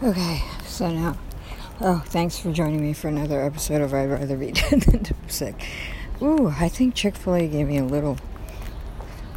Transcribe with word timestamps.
Okay, 0.00 0.44
so 0.64 0.92
now, 0.92 1.18
oh, 1.80 2.04
thanks 2.06 2.38
for 2.38 2.52
joining 2.52 2.80
me 2.80 2.92
for 2.92 3.08
another 3.08 3.42
episode 3.42 3.80
of 3.80 3.92
I'd 3.92 4.08
Rather 4.08 4.36
Be 4.36 4.52
Dead 4.52 4.82
Than 4.82 5.04
Sick. 5.28 5.66
Ooh, 6.22 6.54
I 6.56 6.68
think 6.68 6.94
Chick 6.94 7.16
fil 7.16 7.34
A 7.34 7.48
gave 7.48 7.66
me 7.66 7.78
a 7.78 7.84
little 7.84 8.16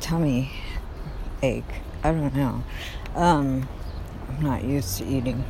tummy 0.02 0.52
ache. 1.42 1.64
I 2.04 2.12
don't 2.12 2.36
know. 2.36 2.64
Um, 3.16 3.68
I'm 4.30 4.44
not 4.44 4.64
used 4.64 5.00
to 5.00 5.06
eating 5.08 5.44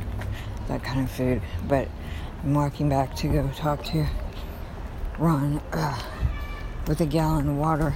that 0.68 0.82
kind 0.82 1.00
of 1.00 1.10
food, 1.10 1.42
but 1.68 1.88
I'm 2.42 2.54
walking 2.54 2.88
back 2.88 3.14
to 3.16 3.28
go 3.28 3.50
talk 3.54 3.84
to 3.84 4.06
Ron 5.18 5.60
uh, 5.72 6.02
with 6.86 7.02
a 7.02 7.06
gallon 7.06 7.50
of 7.50 7.56
water. 7.56 7.94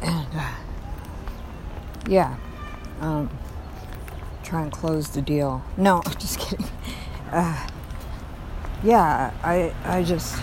And, 0.00 0.28
uh, 0.34 0.54
yeah. 2.08 2.38
Um, 3.02 3.28
try 4.50 4.62
and 4.62 4.72
close 4.72 5.10
the 5.10 5.22
deal. 5.22 5.62
No, 5.76 6.02
I'm 6.06 6.18
just 6.18 6.40
kidding. 6.40 6.66
Uh, 7.30 7.68
yeah, 8.82 9.32
I 9.44 9.72
I 9.84 10.02
just 10.02 10.42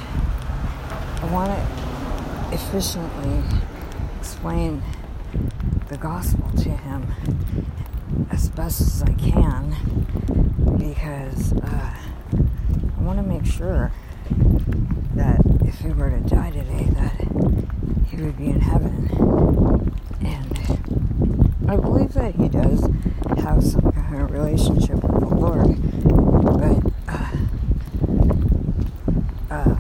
I 1.21 1.29
want 1.33 1.51
to 1.51 2.55
efficiently 2.55 3.43
explain 4.17 4.81
the 5.89 5.97
gospel 5.97 6.49
to 6.51 6.69
him 6.69 7.05
as 8.31 8.47
best 8.49 8.79
as 8.79 9.03
I 9.03 9.11
can 9.13 9.75
because 10.77 11.51
uh, 11.51 11.93
I 12.97 13.01
want 13.01 13.19
to 13.19 13.23
make 13.23 13.45
sure 13.45 13.91
that 15.15 15.41
if 15.65 15.79
he 15.79 15.89
were 15.89 16.11
to 16.11 16.21
die 16.21 16.51
today, 16.51 16.87
that 16.91 18.07
he 18.07 18.21
would 18.21 18.37
be 18.37 18.45
in 18.45 18.61
heaven. 18.61 19.91
And 20.21 20.66
I 21.69 21.75
believe 21.75 22.13
that 22.13 22.35
he 22.35 22.47
does 22.47 22.81
have 23.43 23.61
some 23.61 23.91
kind 23.91 24.21
of 24.21 24.31
relationship 24.31 25.03
with 25.03 25.19
the 25.19 25.35
Lord, 25.35 25.75
but 26.41 26.93
uh, 27.09 27.31
uh, 29.51 29.75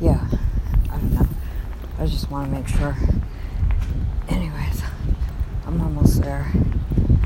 yeah, 0.00 0.26
I 0.90 0.96
don't 0.96 1.14
know. 1.14 1.28
I 1.98 2.06
just 2.06 2.28
want 2.28 2.50
to 2.50 2.58
make 2.58 2.66
sure. 2.66 2.96
Anyways, 4.28 4.82
I'm 5.64 5.80
almost 5.80 6.22
there. 6.22 6.52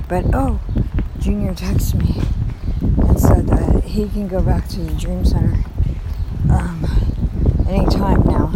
But 0.06 0.26
oh, 0.34 0.60
Junior 1.20 1.54
texted 1.54 1.94
me 2.02 2.22
and 3.08 3.19
said 3.19 3.46
that 3.46 3.84
he 3.84 4.10
can 4.10 4.28
go 4.28 4.42
back 4.42 4.69
to 4.69 4.80
the 4.80 4.92
Dream 4.92 5.24
Center 5.24 5.64
um, 6.50 6.84
anytime 7.66 8.22
now, 8.24 8.52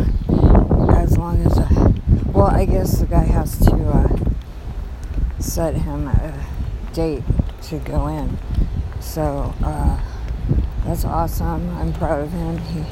as 0.95 1.17
long 1.17 1.41
as. 1.47 1.57
Uh, 1.59 1.78
well, 2.39 2.51
I 2.55 2.65
guess 2.65 2.99
the 3.01 3.07
guy 3.07 3.25
has 3.25 3.59
to. 3.67 3.75
Uh, 3.75 4.19
set 5.41 5.75
him 5.75 6.09
a 6.09 6.47
date 6.93 7.23
to 7.63 7.79
go 7.79 8.07
in. 8.09 8.37
So 9.01 9.55
uh, 9.65 10.01
that's 10.85 11.05
awesome. 11.05 11.69
I'm 11.79 11.93
proud 11.93 12.21
of 12.21 12.33
him. 12.33 12.59
He 12.59 12.83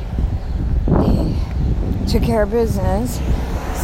he 1.05 2.11
took 2.11 2.23
care 2.23 2.43
of 2.43 2.51
business. 2.51 3.17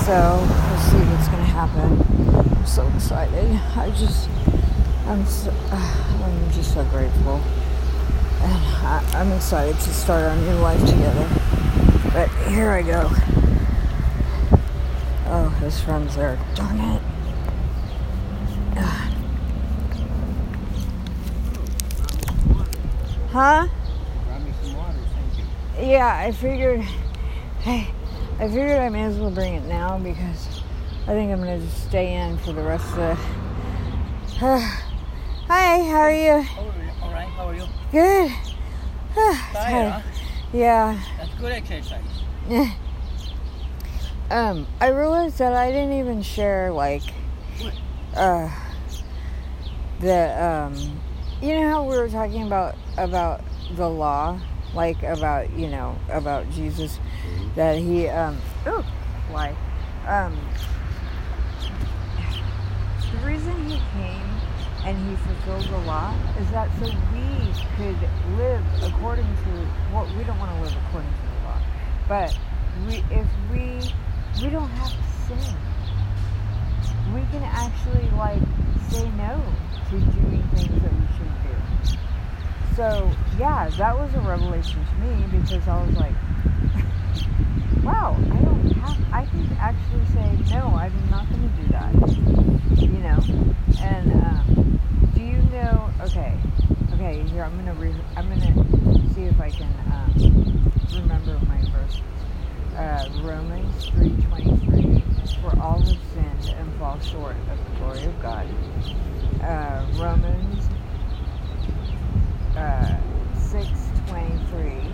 So 0.06 0.38
we'll 0.40 0.78
see 0.80 0.98
what's 1.10 1.28
gonna 1.28 1.44
happen. 1.44 2.56
I'm 2.56 2.66
so 2.66 2.86
excited. 2.94 3.50
I 3.76 3.90
just 3.90 4.28
I'm 5.06 5.26
so, 5.26 5.52
uh, 5.70 6.22
I'm 6.24 6.52
just 6.52 6.72
so 6.74 6.84
grateful, 6.84 7.40
and 8.40 8.52
I, 8.86 9.04
I'm 9.14 9.32
excited 9.32 9.74
to 9.74 9.90
start 9.92 10.24
our 10.24 10.36
new 10.36 10.54
life 10.60 10.80
together. 10.80 11.28
But 12.12 12.28
here 12.48 12.70
I 12.70 12.82
go. 12.82 13.31
Oh, 15.44 15.48
his 15.58 15.80
friend's 15.80 16.14
there. 16.14 16.38
Darn 16.54 16.78
it. 16.78 17.02
Huh? 23.32 23.66
Yeah, 25.80 26.16
I 26.16 26.30
figured. 26.30 26.82
Hey, 27.62 27.90
I 28.38 28.46
figured 28.46 28.78
I 28.78 28.88
may 28.88 29.02
as 29.02 29.16
well 29.16 29.32
bring 29.32 29.54
it 29.54 29.64
now 29.64 29.98
because 29.98 30.60
I 31.08 31.14
think 31.14 31.32
I'm 31.32 31.38
gonna 31.38 31.58
just 31.58 31.88
stay 31.88 32.14
in 32.14 32.38
for 32.38 32.52
the 32.52 32.62
rest 32.62 32.86
of 32.90 32.96
the. 32.96 33.14
Hi, 35.48 35.82
how 35.82 36.02
are 36.02 36.12
you? 36.12 36.46
All 37.02 37.10
right, 37.10 37.26
how 37.26 37.48
are 37.48 37.54
you? 37.56 37.64
Good. 37.90 38.30
Tired, 39.52 39.90
huh? 39.90 40.02
Yeah. 40.52 41.00
That's 41.18 41.34
good 41.34 41.50
exercise. 41.50 42.04
um, 44.32 44.66
I 44.80 44.88
realized 44.88 45.38
that 45.38 45.52
I 45.52 45.70
didn't 45.70 45.92
even 45.92 46.22
share 46.22 46.72
like, 46.72 47.02
uh, 48.16 48.50
the 50.00 50.42
um, 50.42 51.00
you 51.42 51.54
know 51.54 51.68
how 51.68 51.84
we 51.84 51.96
were 51.96 52.08
talking 52.08 52.42
about 52.42 52.74
about 52.96 53.44
the 53.76 53.88
law, 53.88 54.40
like 54.74 55.02
about 55.02 55.52
you 55.52 55.68
know 55.68 55.98
about 56.08 56.50
Jesus, 56.50 56.98
that 57.56 57.76
he 57.76 58.08
um 58.08 58.40
oh 58.66 58.82
why? 59.30 59.54
Um 60.08 60.38
the 63.12 63.26
reason 63.26 63.68
he 63.68 63.76
came 63.92 64.28
and 64.84 64.96
he 65.10 65.16
fulfilled 65.16 65.64
the 65.64 65.86
law 65.86 66.16
is 66.40 66.50
that 66.52 66.70
so 66.80 66.86
we 66.86 67.52
could 67.76 68.08
live 68.38 68.64
according 68.82 69.26
to 69.26 69.50
what 69.92 70.06
well, 70.06 70.16
we 70.16 70.24
don't 70.24 70.38
want 70.38 70.50
to 70.56 70.62
live 70.62 70.74
according 70.86 71.10
to 71.10 71.20
the 71.20 71.44
law, 71.44 71.60
but 72.08 72.38
we 72.86 73.04
if 73.14 73.26
we 73.52 73.92
we 74.40 74.50
don't 74.50 74.70
have 74.70 74.90
to 74.90 75.02
sin, 75.26 75.56
we 77.12 77.20
can 77.32 77.42
actually 77.42 78.08
like 78.16 78.40
say 78.90 79.08
no 79.12 79.42
to 79.90 79.98
doing 79.98 80.42
things 80.54 80.82
that 80.82 80.92
we 80.92 81.06
shouldn't 81.16 81.42
do. 81.42 81.54
So 82.76 83.10
yeah, 83.38 83.68
that 83.78 83.98
was 83.98 84.14
a 84.14 84.20
revelation 84.20 84.84
to 84.84 84.94
me 85.06 85.38
because 85.38 85.66
I 85.68 85.84
was 85.84 85.96
like, 85.96 86.14
wow, 87.84 88.16
I 88.18 88.40
don't 88.40 88.70
have, 88.78 88.98
I 89.12 89.26
can 89.26 89.56
actually 89.60 90.06
say 90.06 90.54
no, 90.54 90.68
I'm 90.68 90.92
not 91.10 91.28
going 91.28 91.42
to 91.42 91.62
do 91.62 91.68
that, 91.72 91.92
you 92.80 92.98
know. 92.98 93.18
And 93.80 94.12
um, 94.12 94.80
do 95.14 95.22
you 95.22 95.42
know? 95.50 95.90
Okay, 96.02 96.36
okay, 96.94 97.22
here 97.28 97.44
I'm 97.44 97.56
gonna 97.56 97.74
re- 97.74 97.94
I'm 98.16 98.28
gonna 98.28 99.12
see 99.14 99.22
if 99.22 99.40
I 99.40 99.50
can 99.50 99.68
um, 99.92 100.72
remember 100.94 101.38
my 101.46 101.60
verses. 101.70 102.00
Uh, 102.76 103.08
Romans 103.22 103.86
3:23, 103.90 105.40
for 105.42 105.60
all 105.60 105.78
have 105.80 105.98
sinned 106.14 106.54
and 106.56 106.72
fall 106.78 106.98
short 107.00 107.36
of 107.50 107.58
the 107.58 107.78
glory 107.78 108.04
of 108.04 108.22
God. 108.22 108.46
Uh, 109.42 109.84
Romans 110.00 110.68
uh, 112.56 112.96
6:23. 113.34 114.88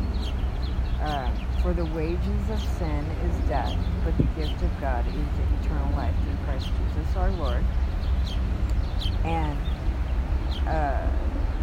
Uh, 1.00 1.30
for 1.62 1.72
the 1.72 1.84
wages 1.86 2.50
of 2.50 2.60
sin 2.78 3.04
is 3.24 3.48
death, 3.48 3.76
but 4.04 4.16
the 4.16 4.24
gift 4.40 4.60
of 4.62 4.80
God 4.80 5.06
is 5.06 5.14
eternal 5.62 5.96
life 5.96 6.14
through 6.24 6.46
Christ 6.58 6.72
Jesus 6.94 7.16
our 7.16 7.30
Lord. 7.32 7.64
And 9.24 9.58
uh, 10.66 11.10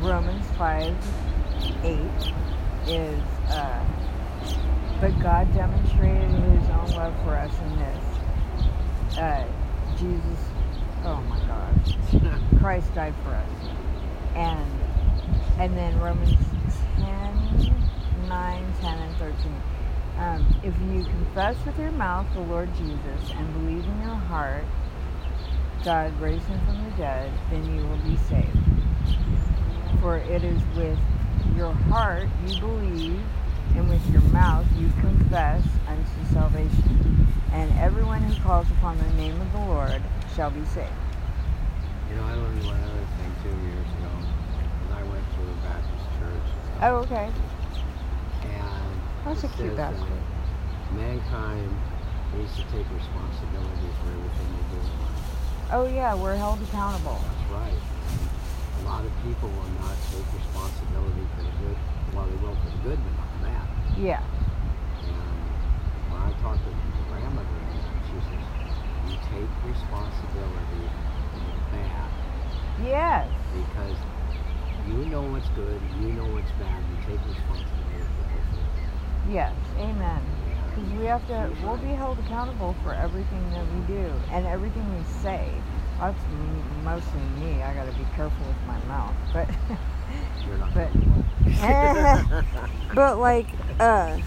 Romans 0.02 0.46
5 0.58 0.96
8 1.84 2.00
is, 2.88 3.20
uh, 3.50 3.86
but 5.02 5.20
God 5.22 5.54
demonstrated 5.54 6.30
his 6.30 6.70
own 6.70 6.88
love 6.92 7.16
for 7.24 7.36
us 7.36 7.54
in 7.62 7.80
this. 7.80 9.18
Uh, 9.18 9.46
Jesus, 9.98 10.40
oh 11.04 11.22
my 11.22 11.40
God, 11.48 12.50
Christ 12.60 12.94
died 12.94 13.16
for 13.24 13.30
us. 13.30 13.50
And 14.36 14.66
and 15.58 15.78
then 15.78 15.98
Romans 16.00 16.36
10, 16.98 18.28
9, 18.28 18.74
10, 18.82 18.98
and 18.98 19.18
13. 19.18 19.62
Um, 20.18 20.56
if 20.64 20.74
you 20.82 21.04
confess 21.04 21.58
with 21.66 21.78
your 21.80 21.92
mouth 21.92 22.26
the 22.34 22.42
Lord 22.42 22.74
Jesus 22.76 23.32
and 23.32 23.54
believe 23.54 23.86
in 23.86 24.02
your 24.02 24.16
heart 24.16 24.66
God 25.86 26.20
raised 26.20 26.46
him 26.46 26.60
from 26.66 26.84
the 26.84 26.98
dead, 26.98 27.32
then 27.52 27.64
you 27.76 27.86
will 27.86 27.98
be 27.98 28.18
saved. 28.18 28.58
For 30.02 30.18
it 30.18 30.44
is 30.44 30.60
with 30.76 30.98
your 31.56 31.74
heart 31.74 32.28
you 32.48 32.60
believe, 32.60 33.22
and 33.76 33.88
with 33.88 34.02
your 34.10 34.24
mouth 34.34 34.66
you 34.80 34.90
confess 35.00 35.64
unto 35.88 36.34
salvation. 36.34 37.28
And 37.52 37.72
everyone 37.78 38.24
who 38.24 38.34
calls 38.42 38.66
upon 38.72 38.98
the 38.98 39.14
name 39.14 39.40
of 39.40 39.52
the 39.52 39.60
Lord 39.60 40.02
shall 40.36 40.50
be 40.50 40.66
saved. 40.66 40.90
You 42.10 42.16
know, 42.16 42.24
I 42.24 42.34
learned 42.34 42.66
one 42.66 42.82
other 42.82 43.06
thing 43.22 43.32
two 43.44 43.50
years 43.70 43.86
ago 43.86 44.10
when 44.90 44.98
I 44.98 45.04
went 45.04 45.22
to 45.22 45.42
a 45.46 45.56
Baptist 45.70 46.06
church. 46.18 46.50
Oh, 46.82 46.96
okay. 47.06 47.30
And 48.42 49.02
That's 49.24 49.44
a 49.44 49.50
cute 49.50 49.78
basket. 49.78 50.02
Mankind 50.94 51.78
needs 52.36 52.56
to 52.56 52.64
take 52.74 52.90
responsibility 52.90 53.90
for 54.02 54.10
everything 54.10 54.50
they 54.50 54.76
do 54.76 54.82
in 54.82 55.02
life. 55.06 55.15
Oh, 55.72 55.88
yeah, 55.88 56.14
we're 56.14 56.36
held 56.36 56.62
accountable. 56.62 57.18
That's 57.26 57.50
right. 57.50 57.74
A 57.74 58.84
lot 58.86 59.02
of 59.02 59.12
people 59.26 59.50
will 59.50 59.72
not 59.82 59.98
take 60.14 60.28
responsibility 60.38 61.26
for 61.34 61.42
the 61.42 61.54
good. 61.66 61.78
Well, 62.14 62.26
they 62.30 62.38
will 62.38 62.54
for 62.54 62.70
the 62.70 62.82
good, 62.86 63.00
but 63.02 63.14
not 63.18 63.30
the 63.34 63.42
bad. 63.50 63.66
Yeah. 63.98 64.22
And 64.22 65.42
when 66.14 66.22
I 66.22 66.30
talked 66.46 66.62
to 66.62 66.70
my 66.70 67.18
grandmother, 67.18 67.50
she 68.06 68.18
says, 68.30 68.46
you 69.10 69.14
take 69.34 69.50
responsibility 69.66 70.86
for 71.34 71.42
the 71.42 71.66
bad 71.74 72.10
Yes. 72.86 73.26
because 73.58 73.98
you 74.86 75.06
know 75.10 75.24
what's 75.24 75.50
good, 75.58 75.82
you 76.02 76.14
know 76.14 76.30
what's 76.30 76.52
bad, 76.62 76.78
you 76.94 76.98
take 77.10 77.22
responsibility 77.26 78.06
for 78.22 78.38
it. 78.38 79.34
Yes, 79.34 79.56
amen. 79.82 80.22
Because 80.76 80.92
we 80.94 81.06
have 81.06 81.26
to, 81.28 81.52
we'll 81.64 81.78
be 81.78 81.88
held 81.88 82.20
accountable 82.20 82.76
for 82.84 82.94
everything 82.94 83.50
that 83.52 83.66
we 83.74 83.96
do 83.96 84.12
and 84.32 84.46
everything 84.46 84.84
we 84.98 85.04
say. 85.22 85.50
That's 86.00 86.20
mostly 86.84 87.22
me. 87.40 87.62
I 87.62 87.74
got 87.74 87.86
to 87.86 87.98
be 87.98 88.06
careful 88.16 88.46
with 88.46 88.68
my 88.68 88.78
mouth. 88.86 89.16
But, 89.32 89.50
But- 90.74 90.92
but 92.96 93.20
like, 93.20 93.48
uh, 93.80 94.20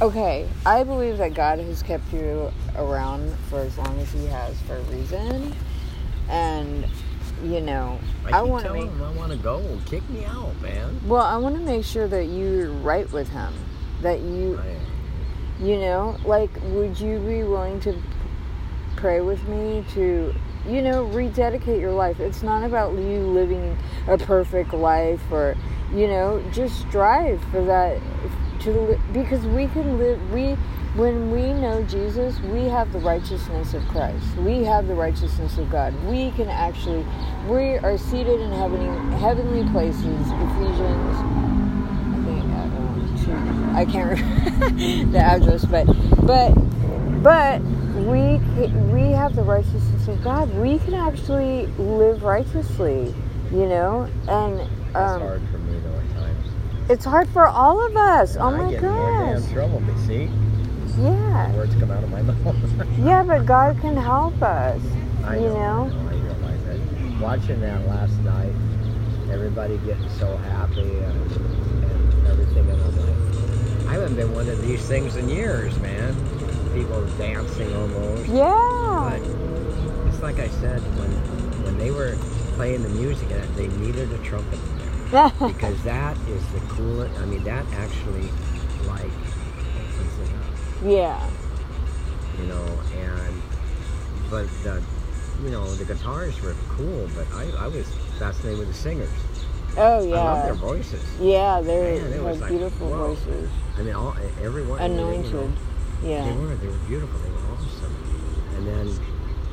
okay, 0.00 0.48
I 0.64 0.84
believe 0.84 1.18
that 1.18 1.34
God 1.34 1.58
has 1.58 1.82
kept 1.82 2.12
you 2.12 2.52
around 2.76 3.34
for 3.50 3.58
as 3.60 3.76
long 3.78 3.98
as 3.98 4.12
He 4.12 4.26
has 4.26 4.60
for 4.62 4.76
a 4.76 4.82
reason, 4.82 5.54
and 6.28 6.86
you 7.42 7.60
know, 7.60 7.98
I, 8.26 8.40
keep 8.40 8.50
want 8.50 8.66
to 8.66 8.72
make. 8.72 8.84
him 8.84 9.02
I 9.02 9.10
want 9.12 9.32
to 9.32 9.38
go. 9.38 9.78
Kick 9.86 10.08
me 10.10 10.24
out, 10.24 10.60
man. 10.60 11.00
Well, 11.06 11.22
I 11.22 11.36
want 11.36 11.56
to 11.56 11.62
make 11.62 11.84
sure 11.84 12.06
that 12.08 12.26
you're 12.26 12.70
right 12.70 13.10
with 13.12 13.28
Him. 13.30 13.52
That 14.02 14.20
you, 14.20 14.60
oh, 14.62 15.64
you 15.64 15.78
know, 15.78 16.16
like, 16.24 16.50
would 16.64 16.98
you 17.00 17.18
be 17.18 17.42
willing 17.42 17.80
to 17.80 18.00
pray 18.96 19.20
with 19.20 19.42
me 19.48 19.84
to, 19.94 20.34
you 20.68 20.82
know, 20.82 21.04
rededicate 21.04 21.80
your 21.80 21.92
life? 21.92 22.20
It's 22.20 22.42
not 22.42 22.64
about 22.64 22.92
you 22.92 23.26
living 23.26 23.76
a 24.06 24.18
perfect 24.18 24.72
life 24.72 25.22
or, 25.30 25.56
you 25.92 26.06
know, 26.06 26.42
just 26.52 26.80
strive 26.80 27.42
for 27.50 27.64
that. 27.64 28.00
To 28.60 28.72
li- 28.72 28.98
because 29.12 29.46
we 29.46 29.68
can 29.68 29.98
live. 29.98 30.32
We 30.32 30.56
when 30.98 31.30
we 31.30 31.52
know 31.52 31.84
Jesus, 31.84 32.40
we 32.40 32.64
have 32.64 32.92
the 32.92 32.98
righteousness 32.98 33.72
of 33.72 33.86
Christ. 33.86 34.36
We 34.38 34.64
have 34.64 34.88
the 34.88 34.96
righteousness 34.96 35.56
of 35.58 35.70
God. 35.70 35.94
We 36.06 36.32
can 36.32 36.48
actually, 36.48 37.06
we 37.46 37.76
are 37.78 37.96
seated 37.96 38.40
in 38.40 38.50
heavenly 38.50 39.18
heavenly 39.18 39.70
places. 39.70 40.02
Ephesians 40.04 41.16
I 42.10 42.22
think 42.26 42.44
uh, 42.52 43.62
two. 43.62 43.67
I 43.78 43.84
can't 43.84 44.10
remember 44.18 44.70
the 45.12 45.18
address, 45.20 45.64
but 45.64 45.84
but 46.26 46.52
but 47.22 47.60
we 47.94 48.38
we 48.92 49.12
have 49.12 49.36
the 49.36 49.42
righteousness 49.44 50.08
of 50.08 50.20
God. 50.24 50.52
We 50.56 50.80
can 50.80 50.94
actually 50.94 51.66
live 51.78 52.24
righteously, 52.24 53.14
you 53.52 53.66
know, 53.66 54.08
and 54.26 54.60
um, 54.96 55.20
hard 55.20 55.42
for 55.52 55.58
me 55.58 55.78
though 55.78 55.94
at 55.96 56.10
times. 56.20 56.48
it's 56.90 57.04
hard 57.04 57.28
for 57.28 57.46
all 57.46 57.84
of 57.86 57.96
us. 57.96 58.36
oh 58.36 58.48
And 58.48 58.56
I 58.56 58.64
my 58.64 58.70
get 58.72 58.82
in 58.82 58.90
more 58.90 59.40
trouble, 59.52 59.80
but 59.86 59.96
see, 60.06 60.28
yeah, 61.00 61.52
words 61.54 61.74
come 61.76 61.92
out 61.92 62.02
of 62.02 62.10
my 62.10 62.22
mouth. 62.22 62.98
yeah, 62.98 63.22
but 63.22 63.46
God 63.46 63.80
can 63.80 63.96
help 63.96 64.42
us. 64.42 64.80
I 65.24 65.36
You 65.36 65.50
know, 65.50 65.86
know, 65.86 66.08
I 66.10 66.14
realize 66.14 66.64
that. 66.64 67.20
Watching 67.20 67.60
that 67.60 67.86
last 67.86 68.18
night, 68.22 68.52
everybody 69.30 69.76
getting 69.78 70.08
so 70.18 70.36
happy 70.36 70.80
and, 70.80 71.32
and 71.32 72.26
everything, 72.26 72.68
and 72.70 72.80
I'm 72.80 72.96
like, 73.06 73.17
I 73.88 73.92
haven't 73.92 74.16
been 74.16 74.34
one 74.34 74.48
of 74.48 74.60
these 74.62 74.86
things 74.86 75.16
in 75.16 75.28
years, 75.30 75.76
man. 75.80 76.14
People 76.74 77.04
dancing 77.16 77.74
almost. 77.74 78.28
Yeah, 78.28 79.18
But 79.18 80.08
it's 80.08 80.20
like 80.22 80.38
I 80.38 80.48
said, 80.48 80.80
when 80.98 81.10
when 81.64 81.78
they 81.78 81.90
were 81.90 82.16
playing 82.56 82.82
the 82.82 82.90
music, 82.90 83.30
uh, 83.30 83.40
they 83.56 83.68
needed 83.68 84.12
a 84.12 84.18
trumpet 84.18 84.58
because 85.46 85.82
that 85.84 86.16
is 86.28 86.46
the 86.52 86.60
coolest. 86.68 87.18
I 87.18 87.24
mean, 87.24 87.42
that 87.44 87.64
actually 87.72 88.28
like 88.86 89.04
opens 89.04 90.18
it 90.22 90.34
up 90.36 90.84
yeah, 90.84 91.30
you 92.38 92.46
know, 92.46 92.66
and 92.94 93.42
but 94.30 94.46
the 94.62 94.82
you 95.42 95.50
know 95.50 95.64
the 95.76 95.84
guitars 95.86 96.40
were 96.42 96.54
cool, 96.68 97.08
but 97.16 97.26
I, 97.32 97.50
I 97.64 97.66
was 97.68 97.86
fascinated 98.18 98.58
with 98.58 98.68
the 98.68 98.74
singers. 98.74 99.08
Oh 99.78 99.98
I 99.98 100.00
love 100.00 100.42
their 100.42 100.52
yeah, 100.54 100.60
voices. 100.60 101.04
yeah. 101.20 101.60
They're, 101.60 101.98
Man, 102.00 102.10
they're 102.10 102.22
like, 102.34 102.48
beautiful 102.48 102.88
whoa. 102.88 103.14
voices, 103.14 103.50
I 103.76 103.82
mean, 103.82 103.94
all 103.94 104.14
everyone 104.42 104.80
I 104.80 104.88
mean, 104.88 104.98
you 104.98 105.04
know, 105.04 105.12
anointed. 105.40 105.56
They 106.02 106.08
Yeah, 106.10 106.34
were 106.36 106.54
they 106.56 106.66
were 106.68 106.72
beautiful. 106.86 107.18
They 107.20 107.30
were 107.30 107.54
awesome. 107.54 107.94
And 108.56 108.66
then 108.66 109.00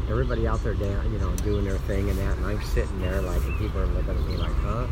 everybody 0.10 0.48
out 0.48 0.62
there, 0.63 0.74
dan- 0.74 1.12
you 1.12 1.19
know, 1.19 1.31
doing 1.38 1.63
their 1.66 1.77
thing 1.80 2.10
and 2.10 2.18
that, 2.19 2.38
and 2.38 2.45
I'm 2.45 2.62
sitting 2.62 3.00
there 3.01 3.22
like, 3.22 3.42
and 3.44 3.57
people 3.57 3.80
are 3.81 3.88
looking 3.88 4.10
at 4.12 4.22
me 4.27 4.38
like, 4.38 4.54
huh? 4.56 4.88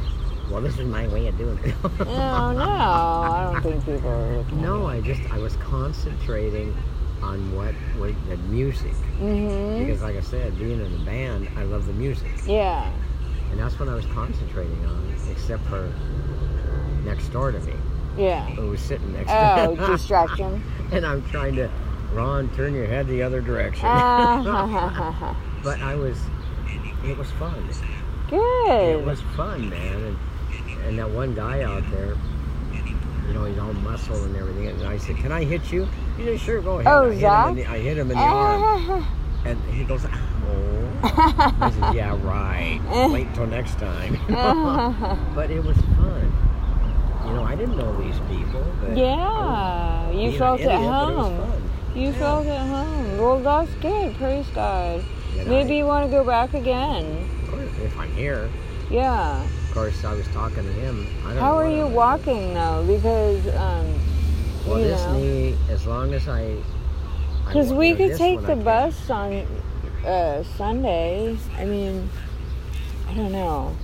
Well, 0.51 0.61
this 0.61 0.77
is 0.77 0.85
my 0.85 1.07
way 1.07 1.27
of 1.27 1.37
doing 1.37 1.57
it. 1.63 1.75
no, 2.05 2.51
no, 2.51 2.63
I 2.63 3.43
don't 3.51 3.61
think 3.63 3.85
people 3.85 4.09
are 4.09 4.37
looking. 4.37 4.61
No, 4.61 4.87
I 4.87 5.01
just 5.01 5.21
I 5.31 5.37
was 5.39 5.55
concentrating 5.57 6.75
on 7.21 7.55
what 7.55 7.73
what 7.97 8.13
the 8.29 8.37
music 8.37 8.93
Mm-hmm. 9.21 9.85
because, 9.85 10.01
like 10.01 10.17
I 10.17 10.21
said, 10.21 10.57
being 10.59 10.83
in 10.83 10.93
a 10.93 11.05
band, 11.05 11.47
I 11.55 11.63
love 11.63 11.85
the 11.85 11.93
music. 11.93 12.31
Yeah. 12.45 12.91
And 13.53 13.61
that's 13.61 13.79
what 13.79 13.87
I 13.87 13.93
was 13.93 14.07
concentrating 14.07 14.83
on, 14.87 15.15
except 15.29 15.63
for 15.67 15.87
next 17.05 17.27
door 17.29 17.51
to 17.51 17.59
me, 17.59 17.73
Yeah. 18.17 18.43
who 18.49 18.71
was 18.71 18.79
sitting 18.81 19.13
next 19.13 19.29
Oh, 19.31 19.75
to 19.75 19.81
me. 19.81 19.87
distraction. 19.89 20.63
and 20.91 21.05
I'm 21.05 21.23
trying 21.29 21.55
to, 21.57 21.69
Ron, 22.15 22.49
turn 22.55 22.73
your 22.73 22.87
head 22.87 23.05
the 23.07 23.21
other 23.21 23.41
direction. 23.41 23.85
Ah, 23.87 25.35
but 25.63 25.79
I 25.81 25.93
was, 25.93 26.17
it 27.05 27.15
was 27.15 27.29
fun. 27.29 27.69
Good. 28.27 28.99
It 28.99 29.05
was 29.05 29.21
fun, 29.37 29.69
man. 29.69 29.97
And, 30.03 30.17
and 30.87 30.97
that 30.97 31.11
one 31.11 31.35
guy 31.35 31.61
out 31.61 31.83
there, 31.91 32.17
you 33.27 33.33
know, 33.35 33.45
he's 33.45 33.59
all 33.59 33.71
muscle 33.73 34.23
and 34.23 34.35
everything. 34.35 34.69
And 34.69 34.87
I 34.87 34.97
said, 34.97 35.17
Can 35.17 35.31
I 35.31 35.43
hit 35.43 35.71
you? 35.71 35.87
He 36.17 36.25
said, 36.25 36.39
Sure, 36.39 36.59
go 36.59 36.79
ahead. 36.79 36.91
Oh, 36.91 37.11
I, 37.11 37.13
hit 37.13 37.19
him 37.21 37.49
in 37.49 37.55
the, 37.57 37.65
I 37.67 37.77
hit 37.77 37.97
him 37.99 38.09
in 38.09 38.17
the 38.17 38.23
arm. 38.23 39.05
And 39.45 39.61
he 39.65 39.83
goes, 39.83 40.05
Oh. 40.05 40.32
I 41.03 41.71
said, 41.79 41.95
Yeah, 41.95 42.17
right. 42.23 42.79
Wait 43.11 43.33
till 43.33 43.47
next 43.47 43.77
time. 43.79 44.17
but 45.35 45.51
it 45.51 45.63
was 45.63 45.77
fun. 45.77 46.31
You 47.27 47.33
know, 47.33 47.43
I 47.43 47.55
didn't 47.55 47.77
know 47.77 47.95
these 48.01 48.19
people. 48.29 48.65
But 48.81 48.97
yeah, 48.97 50.07
was 50.09 50.15
you 50.17 50.37
felt 50.37 50.59
at 50.61 50.65
idiot, 50.67 50.81
but 50.81 51.13
home. 51.13 51.61
You 51.95 52.07
Yeah. 52.07 52.19
felt 52.19 52.47
at 52.47 52.67
home. 52.67 53.17
Well, 53.17 53.39
that's 53.39 53.71
good. 53.75 54.15
Praise 54.15 54.47
God. 54.53 55.03
Maybe 55.45 55.73
I- 55.73 55.77
you 55.77 55.85
want 55.85 56.05
to 56.05 56.11
go 56.11 56.23
back 56.23 56.53
again. 56.53 57.29
if 57.83 57.97
I'm 57.99 58.11
here. 58.13 58.49
Yeah. 58.89 59.43
Of 59.43 59.73
course, 59.73 60.03
I 60.05 60.13
was 60.13 60.27
talking 60.29 60.63
to 60.63 60.71
him. 60.71 61.07
I 61.25 61.29
don't 61.29 61.37
How 61.37 61.57
are 61.57 61.67
you 61.69 61.87
walking 61.87 62.53
though? 62.53 62.83
Because 62.87 63.45
um, 63.55 63.87
Well, 64.67 64.79
you 64.79 64.85
this 64.85 65.01
know. 65.05 65.13
knee, 65.17 65.57
as 65.69 65.85
long 65.87 66.13
as 66.13 66.27
I. 66.27 66.55
Because 67.45 67.73
we 67.73 67.93
could 67.95 68.17
take 68.17 68.41
the 68.45 68.55
bus 68.55 69.09
on 69.09 69.45
uh, 70.05 70.43
Sunday. 70.57 71.37
I 71.57 71.65
mean, 71.65 72.09
I 73.07 73.13
don't 73.13 73.31
know. 73.31 73.75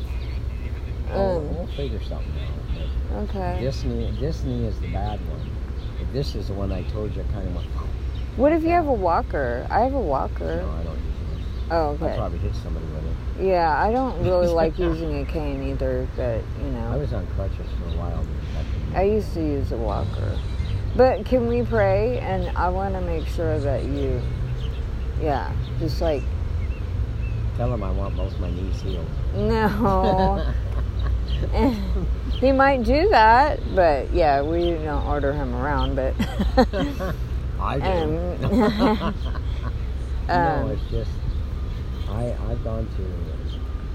Oh, 1.12 1.38
Um, 1.38 1.56
we'll 1.56 1.68
figure 1.68 2.02
something 2.04 2.32
out. 2.42 3.30
Okay. 3.30 3.58
this 3.62 3.84
knee, 3.84 4.16
this 4.20 4.44
knee 4.44 4.66
is 4.66 4.80
the 4.80 4.88
bad 4.92 5.20
one. 5.30 5.50
This 6.14 6.36
is 6.36 6.48
the 6.48 6.54
one 6.54 6.72
I 6.72 6.84
told 6.84 7.16
you 7.16 7.24
I 7.28 7.34
kind 7.34 7.48
of 7.48 7.56
went. 7.56 7.68
Oh, 7.78 7.86
What 8.38 8.54
if 8.54 8.64
you 8.64 8.70
have 8.70 8.88
a 8.88 8.94
walker? 8.94 9.66
I 9.70 9.80
have 9.82 9.94
a 9.94 10.00
walker. 10.00 10.62
no, 10.62 10.70
I 10.70 10.84
don't 10.84 10.96
use 10.96 11.04
Oh, 11.72 11.92
it. 11.94 12.02
I 12.02 12.06
okay. 12.06 12.18
probably 12.18 12.38
hit 12.40 12.56
somebody 12.56 12.86
with 12.88 13.04
it. 13.06 13.46
Yeah, 13.48 13.76
I 13.82 13.92
don't 13.92 14.24
really 14.24 14.48
like 14.62 14.78
using 14.80 15.22
a 15.22 15.26
cane 15.26 15.64
either, 15.70 16.08
but 16.16 16.42
you 16.64 16.72
know. 16.72 16.92
I 16.92 16.96
was 16.98 17.12
on 17.14 17.26
crutches 17.36 17.68
for 17.80 17.96
a 17.96 17.98
while. 18.00 18.26
I 18.96 19.04
used 19.04 19.34
to 19.34 19.40
use 19.42 19.72
a 19.72 19.78
walker. 19.78 20.38
But 20.96 21.26
can 21.26 21.48
we 21.48 21.62
pray? 21.64 22.18
And 22.20 22.56
I 22.58 22.70
want 22.70 22.96
to 22.96 23.02
make 23.02 23.28
sure 23.28 23.60
that 23.60 23.84
you, 23.86 24.22
yeah, 25.22 25.52
just 25.80 26.02
like 26.02 26.24
Tell 27.58 27.74
him 27.74 27.84
I 27.84 27.92
want 27.92 28.16
both 28.16 28.40
my 28.40 28.50
knees 28.52 28.82
healed. 28.82 29.06
no. 29.36 30.46
he 32.40 32.52
might 32.52 32.84
do 32.84 33.10
that, 33.10 33.60
but 33.76 34.14
yeah, 34.14 34.42
we 34.42 34.72
don't 34.84 35.06
order 35.08 35.34
him 35.34 35.54
around. 35.56 35.96
But 35.96 36.14
I 37.60 37.80
do. 37.80 37.88
Um, 37.90 39.16
no, 40.28 40.36
um, 40.36 40.72
it's 40.72 40.92
just 40.92 41.12
I 42.10 42.34
I've 42.50 42.64
gone 42.64 42.88
through 42.96 43.06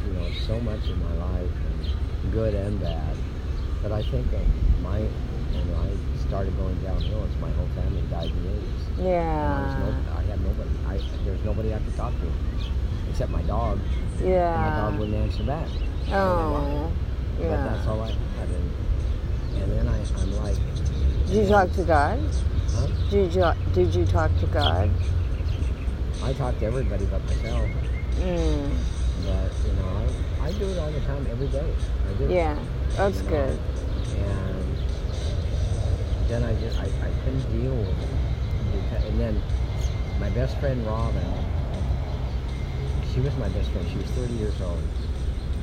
you 0.06 0.12
know 0.18 0.26
so 0.46 0.60
much 0.60 0.86
in 0.88 1.00
my 1.02 1.14
life, 1.14 1.50
and 2.24 2.32
good 2.32 2.54
and 2.54 2.80
bad. 2.80 3.16
But 3.82 3.92
I 3.92 4.02
think 4.02 4.30
that 4.30 4.44
my 4.82 4.98
when 5.00 5.74
I 5.88 6.28
started 6.28 6.56
going 6.56 6.76
downhill, 6.82 7.24
it's 7.24 7.40
my 7.40 7.50
whole 7.50 7.68
family 7.76 8.02
died 8.10 8.30
in 8.30 8.42
there 8.44 8.52
was 8.52 8.84
yeah, 8.98 9.74
no, 9.80 9.94
I 10.12 10.22
had 10.22 10.23
nobody. 10.58 10.70
I 10.87 11.00
there's 11.25 11.44
nobody 11.44 11.75
I 11.75 11.78
could 11.78 11.96
talk 11.96 12.12
to 12.12 12.30
except 13.11 13.30
my 13.30 13.42
dog. 13.42 13.78
Yeah. 14.23 14.54
And 14.54 14.62
my 14.75 14.80
dog 14.90 14.99
wouldn't 15.00 15.16
answer 15.16 15.42
back. 15.44 15.68
Oh, 16.11 16.90
Yeah. 17.40 17.49
But 17.49 17.64
that's 17.75 17.87
all 17.88 18.00
I 18.02 18.08
had. 18.08 18.49
And, 18.49 19.62
and 19.62 19.73
then 19.73 19.88
I, 19.88 19.99
I'm 20.20 20.32
like, 20.44 20.56
Did 21.26 21.37
you 21.44 21.49
talk 21.49 21.73
to 21.73 21.82
God? 21.84 22.18
huh? 22.75 22.87
Did 23.11 23.34
you 23.34 23.52
did 23.73 23.94
you 23.94 24.04
talk 24.06 24.30
to 24.40 24.46
God? 24.46 24.90
I 26.23 26.32
talk 26.34 26.58
to 26.61 26.66
everybody 26.66 27.06
but 27.06 27.23
myself. 27.26 27.68
Mm, 28.18 28.70
But 29.26 29.50
you 29.66 29.73
know, 29.75 30.06
I, 30.40 30.46
I 30.46 30.52
do 30.52 30.68
it 30.68 30.78
all 30.78 30.90
the 30.90 31.00
time, 31.00 31.26
every 31.30 31.49
day. 31.49 31.75
I 32.08 32.12
do. 32.18 32.32
yeah, 32.32 32.56
that's 32.96 33.16
You 33.18 33.23
know, 33.25 33.30
good. 33.30 33.58
And 34.16 34.64
then 36.28 36.42
I 36.44 36.54
just 36.61 36.78
I, 36.78 36.84
I 36.84 37.11
couldn't 37.25 37.61
deal 37.62 37.75
with 37.75 37.88
it. 37.88 38.08
Because, 38.73 39.04
and 39.04 39.20
then 39.20 39.42
my 40.21 40.30
best 40.30 40.56
friend 40.59 40.85
Robin, 40.87 41.26
she 43.12 43.21
was 43.21 43.35
my 43.37 43.49
best 43.50 43.71
friend. 43.71 43.88
She 43.90 43.99
was 43.99 44.06
30 44.11 44.35
years 44.35 44.61
old, 44.61 44.83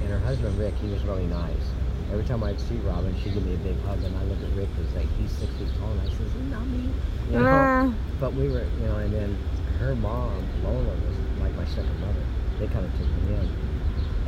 and 0.01 0.09
her 0.09 0.19
husband 0.19 0.57
Rick, 0.57 0.75
he 0.75 0.87
was 0.89 1.03
really 1.03 1.27
nice. 1.27 1.71
Every 2.11 2.25
time 2.25 2.43
I'd 2.43 2.59
see 2.59 2.75
Robin, 2.77 3.15
she'd 3.23 3.33
give 3.33 3.45
me 3.45 3.53
a 3.53 3.57
big 3.57 3.79
hug, 3.83 4.03
and 4.03 4.15
I 4.17 4.23
look 4.23 4.41
at 4.43 4.57
Rick, 4.57 4.69
he's 4.77 4.93
like, 4.93 5.07
he's 5.17 5.31
six 5.31 5.51
feet 5.53 5.69
tall, 5.79 5.91
and 5.91 6.01
I 6.01 6.05
says, 6.05 6.31
that 6.49 6.65
me? 6.67 6.89
You 7.31 7.39
know? 7.39 7.47
Ah, 7.47 7.93
But 8.19 8.33
we 8.33 8.49
were, 8.49 8.65
you 8.81 8.87
know, 8.87 8.97
and 8.97 9.13
then 9.13 9.37
her 9.79 9.95
mom, 9.95 10.45
Lola, 10.63 10.83
was 10.83 11.17
like 11.39 11.55
my 11.55 11.65
second 11.65 11.99
mother. 12.01 12.23
They 12.59 12.67
kind 12.67 12.85
of 12.85 12.91
took 12.97 13.07
me 13.07 13.33
in. 13.35 13.49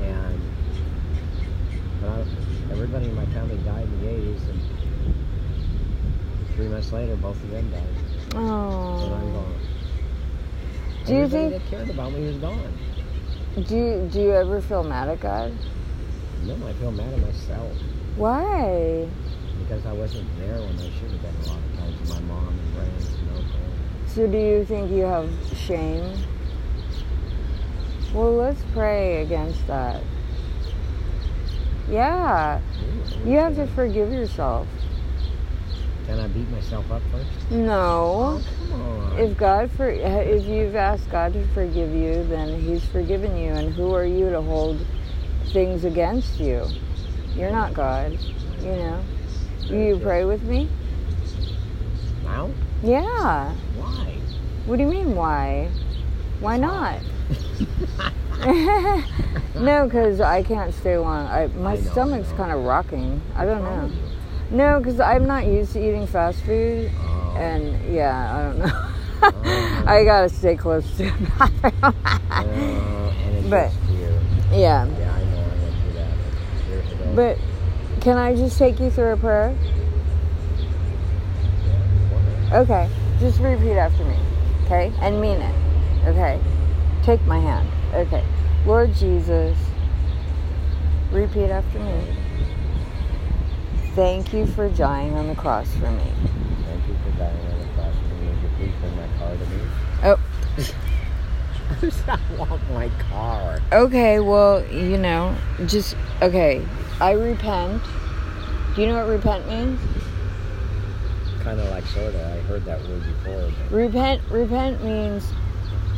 And 0.06 0.42
but 2.02 2.10
I, 2.10 2.22
everybody 2.72 3.06
in 3.06 3.16
my 3.16 3.26
family 3.28 3.58
died 3.58 3.84
in 3.84 4.02
the 4.02 4.08
80s, 4.08 4.50
and 4.50 4.62
three 6.56 6.68
months 6.68 6.92
later, 6.92 7.16
both 7.18 7.42
of 7.44 7.52
them 7.52 7.70
died. 7.70 7.84
And 8.36 8.40
I'm 8.40 8.50
oh. 8.50 9.32
gone. 9.32 9.73
Do 11.06 11.16
you 11.16 11.28
think- 11.28 11.52
that 11.54 11.66
cared 11.70 11.90
about 11.90 12.14
me 12.14 12.26
was 12.28 12.38
gone. 12.38 12.60
Do 13.68 13.76
you, 13.76 14.10
do 14.12 14.22
you 14.22 14.32
ever 14.32 14.62
feel 14.62 14.84
mad 14.84 15.10
at 15.10 15.20
God? 15.20 15.52
No, 16.44 16.56
I 16.68 16.74
feel 16.74 16.92
mad 16.92 17.14
at 17.14 17.20
myself 17.20 17.72
Why? 18.16 19.08
because 19.60 19.86
I 19.86 19.94
wasn't 19.94 20.28
there 20.40 20.56
when 20.60 20.78
I 20.78 20.90
should 21.00 21.12
have 21.12 21.22
been 21.22 21.36
a 21.46 21.50
lot 21.50 21.58
of 21.60 21.78
times. 21.80 22.00
with 22.02 22.10
My 22.10 22.20
mom 22.34 22.48
and 22.50 22.76
friends 22.76 23.08
and 23.20 23.30
uncle. 23.38 23.60
So 24.08 24.28
do 24.28 24.38
you 24.38 24.66
think 24.66 24.92
you 24.92 25.04
have 25.04 25.30
shame? 25.56 26.18
Well, 28.14 28.34
let's 28.36 28.62
pray 28.74 29.24
against 29.24 29.66
that. 29.68 30.02
Yeah, 31.90 32.60
you 33.26 33.38
have 33.38 33.56
to 33.56 33.68
forgive 33.68 34.12
yourself. 34.12 34.68
Can 36.06 36.20
I 36.20 36.28
beat 36.28 36.50
myself 36.50 36.90
up 36.92 37.02
first? 37.12 37.52
No. 37.52 38.42
Oh, 38.42 38.44
come 38.70 38.82
on. 38.82 39.20
If 39.20 39.38
God 39.38 39.72
for 39.72 39.90
if 39.90 40.46
you've 40.46 40.76
asked 40.76 41.10
God 41.10 41.34
to 41.34 41.46
forgive 41.54 41.94
you, 41.94 42.26
then 42.26 42.60
He's 42.60 42.84
forgiven 42.86 43.38
you, 43.38 43.54
and 43.54 43.74
who 43.74 43.94
are 43.94 44.06
you 44.06 44.30
to 44.30 44.42
hold 44.42 44.86
things 45.48 45.86
against 45.86 46.40
you? 46.40 46.68
You're 47.36 47.52
not 47.52 47.74
God, 47.74 48.18
you 48.62 48.72
know. 48.72 49.04
You 49.62 49.98
pray 50.00 50.26
with 50.26 50.44
me? 50.44 50.70
Now? 52.24 52.52
Yeah. 52.82 53.54
Why? 53.78 54.18
What 54.66 54.78
do 54.78 54.84
you 54.84 54.90
mean? 54.90 55.16
Why? 55.16 55.70
Why 56.40 56.58
not? 56.58 57.00
no, 59.56 59.86
because 59.86 60.20
I 60.20 60.44
can't 60.44 60.74
stay 60.74 60.98
long. 60.98 61.28
I, 61.28 61.48
my 61.48 61.74
I 61.74 61.76
know, 61.76 61.82
stomach's 61.92 62.32
kind 62.34 62.52
of 62.52 62.66
rocking. 62.66 63.22
I 63.36 63.46
don't 63.46 63.64
know. 63.64 63.90
No, 64.54 64.80
because 64.80 65.00
I'm 65.00 65.26
not 65.26 65.46
used 65.48 65.74
to 65.74 65.80
eating 65.80 66.06
fast 66.08 66.40
food, 66.44 66.92
Oh. 66.96 67.36
and 67.38 67.94
yeah, 67.94 68.36
I 68.38 68.44
don't 68.44 68.60
know. 68.60 68.72
Oh. 69.24 69.84
I 69.88 70.04
gotta 70.04 70.30
stay 70.30 70.56
close 70.56 70.86
to 70.98 71.04
the 71.10 71.12
bathroom. 71.40 71.96
Uh, 72.32 73.50
But- 73.50 73.72
yeah, 74.52 74.52
Yeah, 74.52 74.84
I 74.84 74.86
know. 74.86 75.00
I 75.02 75.48
went 75.58 75.76
through 75.82 75.94
that 75.94 76.70
years 76.70 76.92
ago. 76.92 77.14
but 77.16 77.38
can 78.02 78.18
I 78.18 78.36
just 78.36 78.58
take 78.60 78.80
you 78.80 78.90
through 78.92 79.14
a 79.14 79.18
prayer? 79.18 79.56
Okay, 82.52 82.88
just 83.20 83.40
repeat 83.40 83.78
after 83.78 84.04
me, 84.06 84.16
okay? 84.66 84.94
And 85.02 85.20
mean 85.20 85.38
it, 85.42 85.56
okay? 86.08 86.40
Take 87.02 87.26
my 87.26 87.40
hand, 87.40 87.68
okay? 87.96 88.24
Lord 88.68 88.94
Jesus, 88.94 89.58
repeat 91.12 91.50
after 91.50 91.80
me. 91.80 92.16
Thank 93.96 94.34
you 94.34 94.48
for 94.48 94.70
dying 94.70 95.14
on 95.14 95.28
the 95.28 95.36
cross 95.36 95.72
for 95.76 95.92
me. 95.92 96.12
Thank 96.66 96.88
you 96.88 96.96
for 97.04 97.18
dying 97.18 97.46
on 97.52 97.60
the 97.60 97.66
cross 97.76 97.96
for 97.96 98.16
me. 98.16 98.28
Would 98.28 98.42
you 98.42 98.50
please 98.58 98.74
bring 98.80 98.96
my 98.96 99.08
car 99.20 99.32
to 99.32 99.46
me? 99.46 99.62
Oh, 100.04 100.20
I 102.08 102.38
want 102.40 102.72
my 102.72 102.90
car. 103.10 103.60
okay, 103.72 104.20
well, 104.20 104.66
you 104.66 104.98
know, 104.98 105.36
just, 105.68 105.96
okay, 106.24 106.66
I 107.00 107.12
repent. 107.12 107.84
Do 108.76 108.82
you 108.82 108.88
know 108.88 108.96
what 108.96 109.10
repent 109.10 109.48
means? 109.48 109.80
Kind 111.44 111.60
of 111.60 111.70
like 111.70 111.86
sorta. 111.86 112.34
I 112.36 112.42
heard 112.48 112.66
that 112.66 112.82
word 112.88 113.04
before. 113.04 113.52
But 113.70 113.76
Repent, 113.76 114.22
repent 114.32 114.84
means 114.84 115.32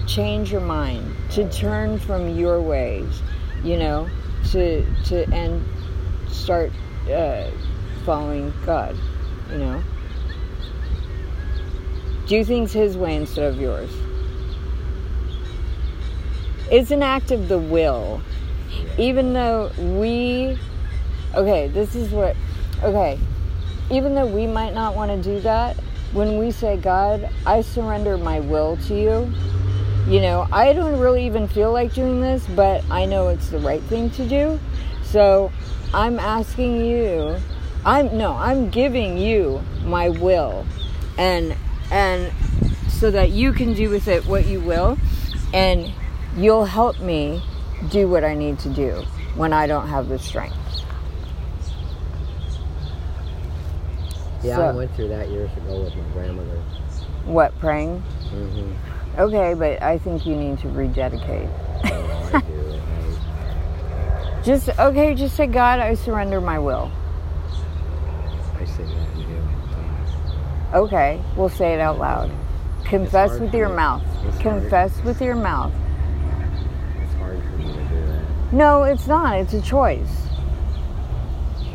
change 0.05 0.51
your 0.51 0.59
mind, 0.59 1.15
to 1.31 1.49
turn 1.49 1.97
from 1.99 2.35
your 2.35 2.61
ways, 2.61 3.21
you 3.63 3.77
know, 3.77 4.09
to, 4.51 4.85
to, 5.05 5.23
and 5.33 5.63
start 6.29 6.71
uh, 7.09 7.49
following 8.05 8.53
God, 8.65 8.95
you 9.51 9.57
know. 9.57 9.83
Do 12.27 12.43
things 12.43 12.71
His 12.71 12.97
way 12.97 13.15
instead 13.15 13.51
of 13.51 13.59
yours. 13.59 13.91
It's 16.71 16.91
an 16.91 17.03
act 17.03 17.31
of 17.31 17.47
the 17.47 17.59
will. 17.59 18.21
Even 18.97 19.33
though 19.33 19.71
we, 19.77 20.57
okay, 21.35 21.67
this 21.67 21.95
is 21.95 22.11
what, 22.11 22.35
okay, 22.83 23.19
even 23.91 24.15
though 24.15 24.25
we 24.25 24.47
might 24.47 24.73
not 24.73 24.95
want 24.95 25.11
to 25.11 25.21
do 25.21 25.39
that, 25.41 25.75
when 26.13 26.37
we 26.37 26.51
say, 26.51 26.77
God, 26.77 27.29
I 27.45 27.61
surrender 27.61 28.17
my 28.17 28.39
will 28.39 28.77
to 28.87 28.95
you, 28.95 29.31
you 30.07 30.21
know, 30.21 30.47
I 30.51 30.73
don't 30.73 30.99
really 30.99 31.25
even 31.25 31.47
feel 31.47 31.71
like 31.71 31.93
doing 31.93 32.21
this, 32.21 32.45
but 32.55 32.83
I 32.89 33.05
know 33.05 33.29
it's 33.29 33.49
the 33.49 33.59
right 33.59 33.81
thing 33.83 34.09
to 34.11 34.27
do. 34.27 34.59
So 35.03 35.51
I'm 35.93 36.19
asking 36.19 36.85
you, 36.85 37.37
I'm, 37.85 38.17
no, 38.17 38.33
I'm 38.33 38.69
giving 38.69 39.17
you 39.17 39.61
my 39.83 40.09
will. 40.09 40.65
And, 41.17 41.55
and 41.91 42.31
so 42.89 43.11
that 43.11 43.29
you 43.31 43.53
can 43.53 43.73
do 43.73 43.89
with 43.89 44.07
it 44.07 44.25
what 44.25 44.45
you 44.47 44.59
will. 44.59 44.97
And 45.53 45.91
you'll 46.35 46.65
help 46.65 46.99
me 46.99 47.41
do 47.91 48.07
what 48.09 48.23
I 48.23 48.33
need 48.33 48.59
to 48.59 48.69
do 48.69 49.03
when 49.35 49.53
I 49.53 49.67
don't 49.67 49.87
have 49.87 50.09
the 50.09 50.17
strength. 50.19 50.55
yeah, 54.43 54.55
So- 54.57 54.63
I 54.69 54.71
went 54.71 54.93
through 54.95 55.09
that 55.09 55.29
years 55.29 55.51
ago 55.57 55.81
with 55.83 55.95
my 55.95 56.03
grandmother. 56.13 56.61
What, 57.25 57.57
praying? 57.59 58.03
Mm-hmm. 58.31 59.19
Okay, 59.19 59.53
but 59.55 59.81
I 59.81 59.97
think 59.97 60.25
you 60.25 60.35
need 60.35 60.59
to 60.59 60.69
rededicate. 60.69 61.49
Oh, 61.85 62.29
I 62.33 62.41
do. 62.41 62.81
Just, 64.43 64.69
okay, 64.77 65.15
just 65.15 65.35
say, 65.35 65.47
God, 65.47 65.79
I 65.79 65.95
surrender 65.95 66.39
my 66.39 66.59
will. 66.59 66.91
I, 68.53 68.61
I 68.61 68.65
say 68.65 68.83
that 68.83 68.91
and 68.91 69.25
do 69.25 69.33
it. 69.33 69.41
Okay, 70.73 71.21
we'll 71.35 71.49
say 71.49 71.73
it 71.73 71.79
out 71.79 71.99
loud. 71.99 72.31
Confess 72.85 73.39
with 73.39 73.53
your 73.53 73.69
me. 73.69 73.75
mouth. 73.75 74.03
It's 74.27 74.41
hard. 74.41 74.61
Confess 74.61 75.03
with 75.03 75.21
your 75.21 75.35
mouth. 75.35 75.73
It's 77.01 77.13
hard 77.15 77.41
for 77.41 77.57
me 77.57 77.65
to 77.65 77.83
do 77.85 78.07
that. 78.07 78.53
No, 78.53 78.83
it's 78.83 79.07
not. 79.07 79.37
It's 79.39 79.53
a 79.53 79.61
choice. 79.61 80.27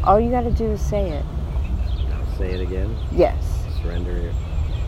All 0.05 0.21
you 0.21 0.31
got 0.31 0.43
to 0.43 0.51
do 0.51 0.67
is 0.73 0.81
say 0.81 1.11
it. 1.11 1.25
I'll 2.13 2.37
say 2.39 2.53
it 2.53 2.61
again. 2.61 2.97
Yes. 3.13 3.65
Surrender 3.83 4.17
it. 4.17 4.35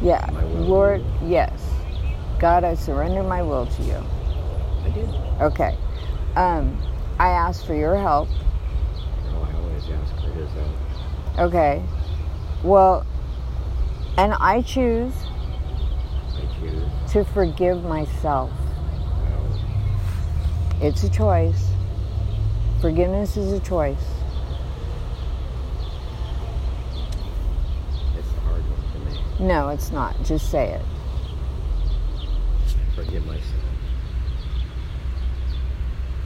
Yeah. 0.00 0.28
My 0.32 0.44
will 0.44 0.52
to 0.52 0.60
Lord, 0.60 1.04
yes. 1.24 1.62
God, 2.38 2.64
I 2.64 2.74
surrender 2.74 3.22
my 3.22 3.42
will 3.42 3.66
to 3.66 3.82
you. 3.82 4.02
I 4.84 4.90
did. 4.90 5.08
Okay. 5.40 5.76
Um, 6.34 6.80
I 7.18 7.28
ask 7.28 7.64
for 7.64 7.74
your 7.74 7.96
help. 7.96 8.28
Oh, 8.30 9.48
I 9.48 9.56
always 9.56 9.84
ask 9.90 10.14
for 10.16 10.30
his 10.30 10.50
help. 10.50 11.38
Okay. 11.38 11.82
Well, 12.64 13.06
and 14.16 14.34
I 14.34 14.62
choose 14.62 15.14
I 16.34 16.46
choose. 16.60 17.12
to 17.12 17.24
forgive 17.24 17.82
myself. 17.84 18.50
It's 20.80 21.04
a 21.04 21.10
choice. 21.10 21.70
Forgiveness 22.80 23.36
is 23.36 23.52
a 23.52 23.60
choice. 23.60 24.04
it's 28.18 28.28
a 28.28 28.40
hard 28.40 28.62
one 28.62 28.92
for 28.92 28.98
me. 29.08 29.46
No, 29.46 29.68
it's 29.68 29.92
not. 29.92 30.20
Just 30.24 30.50
say 30.50 30.70
it. 30.70 30.82
Forgive 32.96 33.24
myself. 33.24 33.46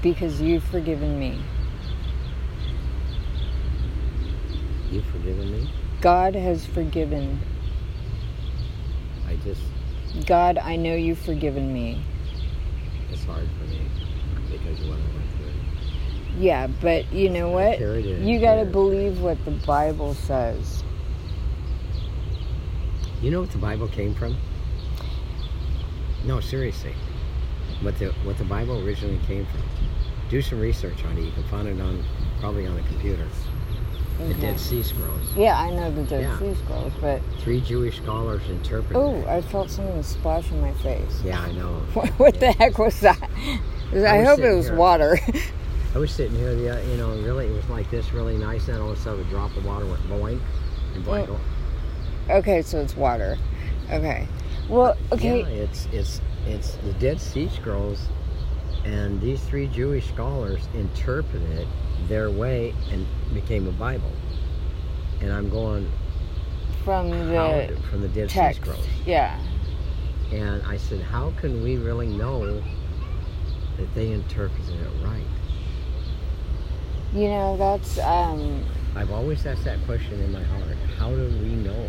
Because 0.03 0.41
you've 0.41 0.65
forgiven 0.65 1.21
me. 1.21 1.43
You've 4.91 5.05
forgiven 5.07 5.53
me? 5.53 5.71
God 6.01 6.35
has 6.35 6.65
forgiven. 6.65 7.41
Just, 9.47 10.27
God, 10.27 10.59
I 10.59 10.75
know 10.75 10.95
you've 10.97 11.21
forgiven 11.21 11.73
me. 11.73 12.03
it's 13.13 13.23
hard 13.25 13.49
for 13.59 13.65
me 13.71 13.89
because 14.51 14.81
of 14.81 14.89
what 14.89 14.99
I 14.99 15.15
went 15.15 15.31
through. 15.37 16.41
Yeah, 16.41 16.67
but 16.67 17.13
you 17.13 17.31
know 17.31 17.51
what? 17.51 17.79
carried 17.79 18.07
it 18.07 18.19
in 18.19 18.27
You 18.27 18.41
got 18.41 18.57
to 18.57 18.65
believe 18.65 19.21
what 19.21 19.43
the 19.45 19.53
Bible 19.53 20.15
says. 20.15 20.83
You 23.23 23.31
know 23.31 23.41
what 23.41 23.51
the 23.53 23.59
Bible 23.59 23.87
came 23.87 24.15
from? 24.17 24.37
No, 26.25 26.41
seriously. 26.41 26.95
What 27.83 27.97
the 28.01 28.09
what 28.25 28.37
the 28.39 28.45
Bible 28.45 28.85
originally 28.85 29.21
came 29.27 29.47
from. 29.47 29.63
Do 30.29 30.43
some 30.43 30.59
research 30.59 31.05
on 31.05 31.17
it. 31.17 31.23
You 31.23 31.31
can 31.31 31.45
find 31.45 31.69
it 31.69 31.81
on 31.81 32.05
probably 32.41 32.67
on 32.67 32.75
the 32.75 32.83
computer. 32.83 33.29
The 34.19 34.35
Dead 34.35 34.59
Sea 34.59 34.83
Scrolls. 34.83 35.35
Yeah, 35.37 35.59
I 35.59 35.71
know 35.71 35.91
the 35.91 36.03
Dead 36.05 36.23
Yeah. 36.23 36.39
Sea 36.39 36.55
Scrolls, 36.65 36.93
but 37.01 37.21
Three 37.41 37.61
Jewish 37.61 37.99
scholars 37.99 38.43
interpreted. 38.49 38.97
oh. 38.97 39.25
I 39.29 39.43
felt 39.43 39.71
something 39.71 40.03
splash 40.03 40.51
in 40.51 40.61
my 40.61 40.73
face. 40.75 41.21
Yeah, 41.25 41.41
I 41.41 41.53
know. 41.53 41.83
What, 41.95 42.09
what 42.19 42.41
the 42.41 42.53
heck 42.53 42.79
was 42.79 42.99
that? 43.01 43.21
I, 43.93 44.19
was 44.19 44.27
hope 44.29 44.39
it 44.41 44.55
was 44.55 44.67
here. 44.69 44.77
water. 44.77 45.19
I 45.95 45.99
was 45.99 46.11
sitting 46.13 46.37
here, 46.37 46.55
the, 46.55 46.79
uh, 46.79 46.83
you 46.89 46.97
know, 46.97 47.11
really, 47.23 47.47
it 47.47 47.53
was 47.53 47.69
like 47.69 47.91
this, 47.91 48.13
really 48.13 48.37
nice, 48.37 48.69
and 48.69 48.79
all 48.79 48.91
of 48.91 48.99
a 48.99 49.01
sudden 49.01 49.21
a 49.21 49.31
drop 49.31 49.57
of 49.57 49.65
water 49.65 49.87
went 49.87 50.03
boing, 50.09 50.41
and 50.95 51.05
boing. 51.05 51.27
Mm. 51.27 51.41
Okay, 52.39 52.63
so 52.63 52.81
it's 52.81 52.97
water. 52.97 53.39
Okay. 53.91 54.27
Well, 54.69 54.97
okay. 55.13 55.41
Yeah, 55.41 55.47
it's 55.47 55.87
it's 55.93 56.21
it's 56.47 56.75
the 56.77 56.93
Dead 56.95 57.21
Sea 57.21 57.49
Scrolls, 57.49 58.09
and 58.85 59.21
these 59.21 59.41
three 59.45 59.69
Jewish 59.69 60.09
scholars 60.09 60.69
interpreted 60.75 61.49
it 61.51 61.69
their 62.09 62.31
way 62.31 62.75
and 62.91 63.07
became 63.35 63.67
a 63.67 63.73
Bible. 63.73 64.11
And 65.21 65.33
I'm 65.33 65.49
going 65.51 65.91
From 66.85 67.11
the 67.11 67.77
from 67.91 68.03
the 68.03 68.09
Dead 68.09 68.29
text. 68.29 68.61
Sea 68.61 68.63
Scrolls, 68.65 68.87
Yeah. 69.05 69.39
and 70.33 70.63
I 70.67 70.77
said, 70.77 71.01
how 71.01 71.33
can 71.41 71.63
we 71.63 71.77
really 71.77 72.07
know 72.09 72.63
that 73.77 73.95
they 73.95 74.13
interpreted 74.13 74.81
it 74.81 74.91
right? 75.05 75.25
You 77.13 77.29
know, 77.29 77.57
that's 77.57 77.99
um 77.99 78.65
I've 78.95 79.11
always 79.11 79.45
asked 79.47 79.65
that 79.65 79.83
question 79.87 80.21
in 80.21 80.33
my 80.33 80.43
heart. 80.43 80.77
How 80.99 81.11
do 81.11 81.25
we 81.43 81.55
know? 81.57 81.89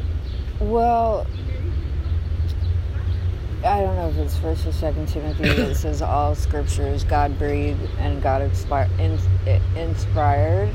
well 0.59 1.27
I 3.63 3.81
don't 3.81 3.95
know 3.95 4.09
if 4.09 4.17
it's 4.17 4.37
first 4.37 4.65
or 4.65 4.71
second 4.71 5.07
Timothy 5.07 5.43
that 5.53 5.75
says 5.77 6.01
all 6.01 6.35
scripture 6.35 6.87
is 6.87 7.03
God 7.03 7.37
breathed 7.39 7.81
and 7.99 8.21
God 8.21 8.41
in, 8.99 9.19
inspired, 9.75 10.73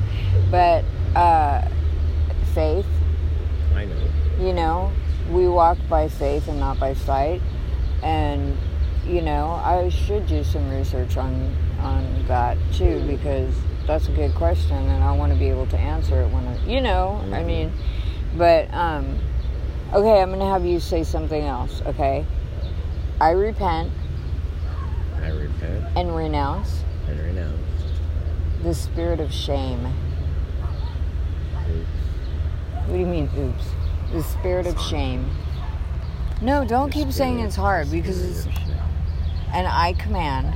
but 0.50 0.84
uh, 1.14 1.66
faith, 2.54 2.86
I 3.74 3.84
know. 3.84 3.94
you 4.40 4.52
know, 4.52 4.92
we 5.30 5.48
walk 5.48 5.78
by 5.88 6.08
faith 6.08 6.48
and 6.48 6.58
not 6.58 6.78
by 6.80 6.94
sight, 6.94 7.40
and 8.02 8.56
you 9.06 9.20
know, 9.22 9.50
I 9.64 9.88
should 9.88 10.26
do 10.26 10.42
some 10.44 10.68
research 10.70 11.16
on 11.16 11.54
on 11.80 12.24
that 12.28 12.56
too 12.72 13.02
because 13.06 13.54
that's 13.86 14.08
a 14.08 14.12
good 14.12 14.34
question, 14.34 14.76
and 14.76 15.02
I 15.04 15.12
want 15.12 15.32
to 15.32 15.38
be 15.38 15.48
able 15.48 15.66
to 15.66 15.78
answer 15.78 16.22
it 16.22 16.28
when 16.30 16.46
I, 16.46 16.64
you 16.66 16.80
know, 16.80 17.20
I 17.32 17.42
Mhm. 17.42 17.46
mean, 17.46 17.72
but 18.36 18.72
um, 18.74 19.18
okay, 19.92 20.20
I'm 20.20 20.30
gonna 20.30 20.48
have 20.50 20.64
you 20.64 20.78
say 20.80 21.02
something 21.04 21.42
else, 21.44 21.82
okay? 21.86 22.24
I 23.22 23.30
repent 23.30 23.92
I 25.22 25.28
repent 25.28 25.84
and 25.96 26.16
renounce 26.16 26.82
and 27.06 27.20
renounce. 27.20 27.60
the 28.64 28.74
spirit 28.74 29.20
of 29.20 29.32
shame. 29.32 29.86
Oops. 31.70 31.86
What 32.86 32.94
do 32.94 32.98
you 32.98 33.06
mean, 33.06 33.30
oops? 33.38 33.64
The 34.12 34.24
spirit 34.24 34.66
of 34.66 34.76
shame. 34.80 35.30
No, 36.40 36.64
don't 36.64 36.88
The 36.88 36.94
keep 36.94 37.12
saying 37.12 37.38
it's 37.38 37.54
hard 37.54 37.92
because 37.92 38.20
it's, 38.44 38.46
and 39.54 39.68
I 39.68 39.92
command, 39.92 40.52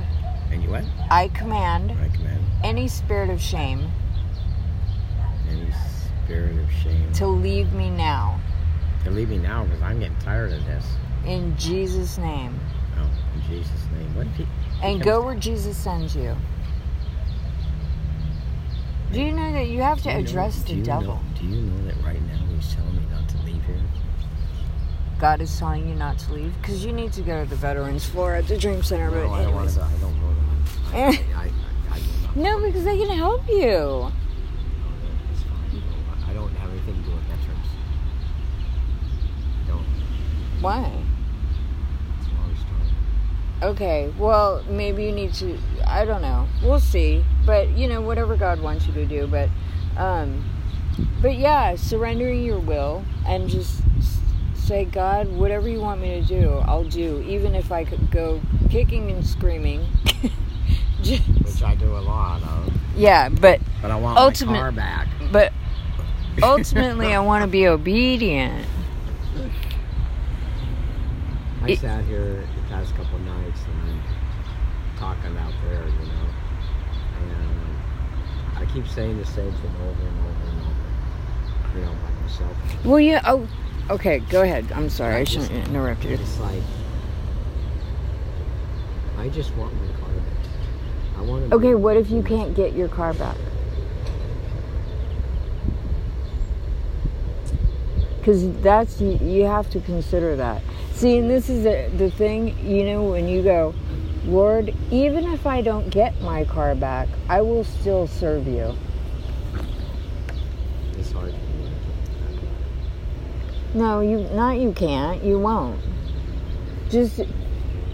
And 0.51 0.61
you 0.61 0.69
what? 0.69 0.83
I 1.09 1.29
command 1.29 1.91
I 1.93 2.09
command 2.09 2.43
any 2.65 2.89
spirit 2.89 3.29
of 3.29 3.39
shame 3.39 3.89
any 5.49 5.71
spirit 6.25 6.57
of 6.57 6.69
shame 6.83 7.13
to 7.13 7.27
leave 7.27 7.71
me 7.71 7.89
now. 7.89 8.41
to 9.05 9.11
leave 9.11 9.29
me 9.29 9.37
now 9.37 9.63
because 9.63 9.81
I'm 9.81 9.99
getting 10.01 10.19
tired 10.19 10.51
of 10.51 10.65
this. 10.65 10.85
In 11.25 11.55
Jesus' 11.57 12.17
name. 12.17 12.59
Oh, 12.97 13.09
in 13.35 13.41
Jesus' 13.49 13.85
name. 13.97 14.15
What 14.15 14.27
if 14.27 14.35
he, 14.35 14.47
And 14.81 15.01
go 15.01 15.19
to- 15.21 15.25
where 15.25 15.35
Jesus 15.35 15.75
sends 15.77 16.15
you. 16.15 16.35
Do 19.11 19.21
you 19.21 19.31
know 19.31 19.51
that 19.53 19.67
you 19.67 19.81
have 19.81 20.01
to 20.03 20.09
know- 20.13 20.19
address 20.19 20.61
do 20.61 20.75
the 20.75 20.81
devil? 20.81 21.15
Know, 21.15 21.21
do 21.39 21.45
you 21.47 21.61
know 21.61 21.85
that 21.85 22.03
right 22.03 22.21
now 22.27 22.39
he's 22.53 22.73
telling 22.75 22.95
me 22.95 23.01
not 23.11 23.27
to 23.29 23.37
leave 23.45 23.63
here? 23.65 23.75
God 25.19 25.41
is 25.41 25.57
telling 25.57 25.87
you 25.87 25.95
not 25.95 26.19
to 26.19 26.33
leave? 26.33 26.53
Because 26.61 26.85
you 26.85 26.91
need 26.93 27.11
to 27.13 27.21
go 27.21 27.43
to 27.43 27.49
the 27.49 27.55
veterans 27.55 28.05
floor 28.05 28.35
at 28.35 28.47
the 28.47 28.57
Dream 28.57 28.83
Center. 28.83 29.09
No, 29.09 29.27
but 29.27 29.33
I 29.33 29.43
don't 29.43 29.55
want 29.55 29.69
to. 29.69 29.81
I 29.81 29.91
don't 29.99 30.21
know 30.21 30.33
that. 30.91 30.93
I, 30.93 30.97
I, 30.97 31.01
I, 31.01 31.11
I, 31.91 31.95
I 31.95 31.99
not. 32.25 32.35
No, 32.35 32.59
because 32.61 32.83
they 32.83 32.97
can 32.97 33.09
help 33.17 33.47
you. 33.47 34.11
It's 35.31 35.41
fine. 35.43 35.81
I 36.29 36.33
don't 36.33 36.53
have 36.55 36.69
anything 36.69 36.95
to 36.95 37.01
do 37.01 37.15
with 37.15 37.23
veterans. 37.23 37.67
I 39.65 39.69
don't. 39.69 39.85
Why? 40.61 40.91
It's 42.19 42.27
a 42.27 42.31
long 42.35 42.55
story. 42.55 43.71
Okay, 43.71 44.13
well, 44.17 44.63
maybe 44.69 45.03
you 45.05 45.11
need 45.11 45.33
to. 45.35 45.57
I 45.85 46.05
don't 46.05 46.21
know. 46.21 46.47
We'll 46.63 46.79
see. 46.79 47.23
But 47.45 47.69
you 47.77 47.87
know, 47.87 48.01
whatever 48.01 48.35
God 48.35 48.61
wants 48.61 48.87
you 48.87 48.93
to 48.93 49.05
do. 49.05 49.27
But, 49.27 49.49
um, 49.97 50.43
but 51.21 51.37
yeah, 51.37 51.75
surrendering 51.75 52.43
your 52.43 52.59
will 52.59 53.03
and 53.25 53.47
just 53.49 53.81
say, 54.55 54.83
God, 54.85 55.27
whatever 55.29 55.69
you 55.69 55.79
want 55.79 56.01
me 56.01 56.19
to 56.19 56.25
do, 56.27 56.49
I'll 56.65 56.83
do, 56.83 57.21
even 57.27 57.55
if 57.55 57.71
I 57.71 57.83
could 57.85 58.11
go 58.11 58.41
kicking 58.69 59.09
and 59.11 59.25
screaming. 59.25 59.85
Just- 61.03 61.23
Which 61.27 61.63
I 61.63 61.75
do 61.75 61.95
a 61.95 61.99
lot 62.01 62.41
of. 62.43 62.73
yeah, 62.95 63.29
but 63.29 63.61
But 63.81 63.91
I 63.91 63.95
want 63.95 64.17
Ultimate- 64.17 64.51
my 64.53 64.59
car 64.59 64.71
back. 64.73 65.07
but 65.31 65.53
ultimately, 66.43 67.13
I 67.13 67.19
want 67.21 67.43
to 67.43 67.47
be 67.47 67.67
obedient. 67.67 68.67
I 71.67 71.71
It- 71.71 71.79
sat 71.79 72.05
here 72.05 72.47
the 72.55 72.61
past 72.69 72.95
couple 72.95 73.19
nights 73.19 73.59
and 73.65 73.91
I'm 73.91 74.01
talking 74.97 75.37
out 75.37 75.51
there, 75.65 75.83
you 75.83 76.07
know, 76.07 76.27
and 77.19 78.57
I 78.57 78.65
keep 78.73 78.87
saying 78.87 79.17
the 79.17 79.25
same 79.25 79.51
thing 79.51 79.71
over 79.81 80.07
and 80.07 80.17
over 80.17 80.49
and 80.49 80.61
over, 80.61 81.79
you 81.79 81.85
know, 81.85 81.91
by 81.91 82.21
myself. 82.21 82.85
Well, 82.85 83.01
yeah. 83.01 83.21
Oh, 83.25 83.45
okay. 83.89 84.19
Go 84.29 84.43
ahead. 84.43 84.71
I'm 84.73 84.89
sorry. 84.89 85.15
I 85.15 85.19
I 85.19 85.23
shouldn't 85.25 85.67
interrupt 85.67 86.05
you. 86.05 86.11
It's 86.11 86.39
like 86.39 86.63
I 89.19 89.27
just 89.27 89.53
want 89.57 89.73
my 89.73 89.91
car 89.99 90.13
back. 90.13 91.17
I 91.17 91.21
want 91.23 91.49
to. 91.49 91.55
Okay, 91.57 91.75
what 91.75 91.97
if 91.97 92.09
you 92.09 92.23
can't 92.23 92.55
get 92.55 92.75
your 92.75 92.87
car 92.87 93.13
back? 93.13 93.35
Because 98.19 98.49
that's 98.61 99.01
you, 99.01 99.17
you 99.21 99.43
have 99.45 99.69
to 99.71 99.81
consider 99.81 100.37
that. 100.37 100.61
See, 100.97 101.19
and 101.19 101.29
this 101.29 101.47
is 101.47 101.63
the, 101.63 101.91
the 101.95 102.09
thing. 102.09 102.57
You 102.67 102.83
know, 102.83 103.03
when 103.03 103.27
you 103.27 103.43
go, 103.43 103.75
Lord, 104.25 104.73
even 104.89 105.25
if 105.25 105.45
I 105.45 105.61
don't 105.61 105.91
get 105.91 106.19
my 106.23 106.43
car 106.43 106.73
back, 106.73 107.07
I 107.29 107.39
will 107.41 107.63
still 107.63 108.07
serve 108.07 108.47
you. 108.47 108.75
It's 110.97 111.11
hard. 111.11 111.35
No, 113.75 113.99
you 113.99 114.21
not. 114.33 114.57
You 114.57 114.73
can't. 114.73 115.23
You 115.23 115.37
won't. 115.37 115.79
Just 116.89 117.21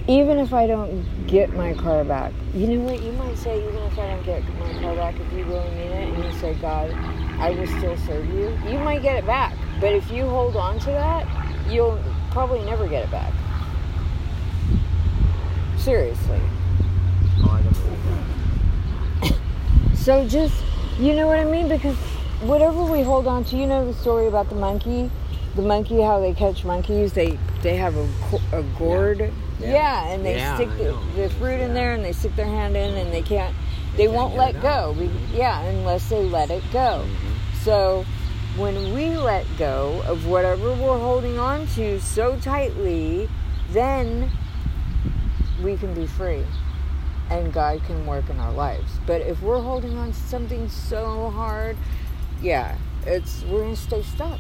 even 0.08 0.40
if 0.40 0.54
I 0.54 0.66
don't 0.66 1.28
get 1.28 1.52
my 1.52 1.74
car 1.74 2.06
back, 2.06 2.32
you 2.54 2.68
know 2.68 2.86
what? 2.86 3.04
You 3.04 3.12
might 3.12 3.38
say, 3.38 3.68
even 3.68 3.84
if 3.84 4.00
I 4.00 4.08
don't 4.08 4.24
get 4.24 4.48
my 4.60 4.72
car 4.80 4.96
back, 4.96 5.20
if 5.20 5.34
you 5.34 5.44
really 5.44 5.70
mean 5.72 5.92
it, 5.92 6.14
and 6.14 6.24
you 6.24 6.40
say, 6.40 6.54
God, 6.54 6.90
I 7.38 7.50
will 7.50 7.68
still 7.68 7.98
serve 7.98 8.26
you. 8.30 8.58
You 8.66 8.80
might 8.80 9.02
get 9.02 9.18
it 9.18 9.26
back, 9.26 9.58
but 9.82 9.92
if 9.92 10.10
you 10.10 10.26
hold 10.26 10.56
on 10.56 10.80
to 10.80 10.86
that, 10.86 11.28
you'll 11.70 12.02
probably 12.34 12.64
never 12.66 12.88
get 12.88 13.04
it 13.06 13.12
back. 13.12 13.32
Seriously. 15.78 16.40
Oh, 17.40 17.50
I 17.52 17.62
don't 17.62 17.74
believe 19.22 19.34
that. 19.92 19.98
So 19.98 20.28
just, 20.28 20.56
you 21.00 21.14
know 21.14 21.28
what 21.28 21.40
I 21.40 21.46
mean? 21.46 21.68
Because 21.70 21.96
whatever 22.42 22.84
we 22.84 23.02
hold 23.02 23.28
on 23.28 23.44
to, 23.46 23.56
you 23.58 23.68
know 23.68 23.86
the 23.86 23.94
story 23.94 24.28
about 24.28 24.50
the 24.50 24.56
monkey, 24.56 25.10
the 25.56 25.62
monkey, 25.62 26.02
how 26.02 26.20
they 26.20 26.34
catch 26.34 26.66
monkeys. 26.66 27.14
They 27.14 27.38
they 27.62 27.76
have 27.78 27.96
a, 27.96 28.08
a 28.52 28.64
gourd. 28.78 29.20
Yeah. 29.60 29.72
Yeah. 29.72 30.08
and 30.08 30.26
they 30.26 30.36
Yeah, 30.38 30.56
stick 30.56 30.70
the, 30.78 30.98
the 31.16 31.30
fruit 31.36 31.60
in 31.60 31.74
there, 31.74 31.94
and 31.94 32.04
they 32.04 32.12
stick 32.12 32.36
their 32.36 32.46
hand 32.46 32.76
in, 32.76 32.96
and 32.98 33.14
they 33.14 33.22
can't. 33.22 33.56
They, 33.96 34.06
can't 34.06 34.16
won't 34.16 34.36
let 34.36 34.60
go. 34.62 34.96
Be- 34.98 35.12
Yeah, 35.34 35.62
unless 35.62 36.10
they 36.10 36.24
let 36.24 36.50
it 36.50 36.64
go. 36.74 37.06
Mhm. 37.06 37.64
So 37.64 38.06
when 38.58 38.94
we 38.94 39.18
let 39.18 39.46
go 39.58 40.04
of 40.06 40.28
whatever 40.28 40.70
we're 40.74 41.00
holding 41.00 41.40
on 41.40 41.66
to 41.68 42.00
so 42.00 42.40
tightly, 42.40 43.28
then 43.72 44.30
we 45.64 45.76
can 45.78 45.94
be 45.94 46.06
free 46.06 46.44
and 47.30 47.52
God 47.52 47.84
can 47.86 48.06
work 48.06 48.30
in 48.30 48.40
our 48.40 48.52
lives. 48.52 49.00
But 49.08 49.22
if 49.22 49.42
we're 49.42 49.62
holding 49.62 49.98
on 49.98 50.12
to 50.12 50.20
something 50.20 50.70
so 50.70 51.30
hard, 51.32 51.78
yeah, 52.42 52.78
it's 53.06 53.44
we're 53.44 53.62
going 53.62 53.76
to 53.76 53.82
stay 53.82 54.04
stuck. 54.04 54.40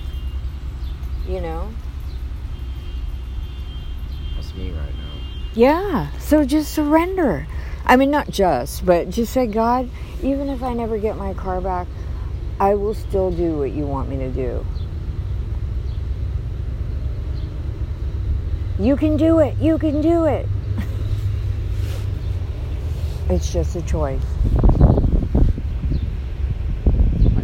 You 1.27 1.41
know? 1.41 1.69
That's 4.35 4.53
me 4.53 4.71
right 4.71 4.95
now. 4.95 5.13
Yeah. 5.53 6.11
So 6.19 6.45
just 6.45 6.73
surrender. 6.73 7.47
I 7.85 7.95
mean, 7.95 8.11
not 8.11 8.29
just, 8.29 8.85
but 8.85 9.09
just 9.09 9.33
say, 9.33 9.47
God, 9.47 9.89
even 10.21 10.49
if 10.49 10.61
I 10.61 10.73
never 10.73 10.97
get 10.97 11.17
my 11.17 11.33
car 11.33 11.61
back, 11.61 11.87
I 12.59 12.75
will 12.75 12.93
still 12.93 13.31
do 13.31 13.57
what 13.57 13.71
you 13.71 13.85
want 13.85 14.09
me 14.09 14.17
to 14.17 14.29
do. 14.29 14.65
You 18.79 18.95
can 18.95 19.17
do 19.17 19.39
it. 19.39 19.57
You 19.59 19.77
can 19.77 20.01
do 20.01 20.25
it. 20.25 20.47
It's 23.29 23.53
just 23.53 23.75
a 23.77 23.81
choice. 23.83 24.21
I 24.45 24.49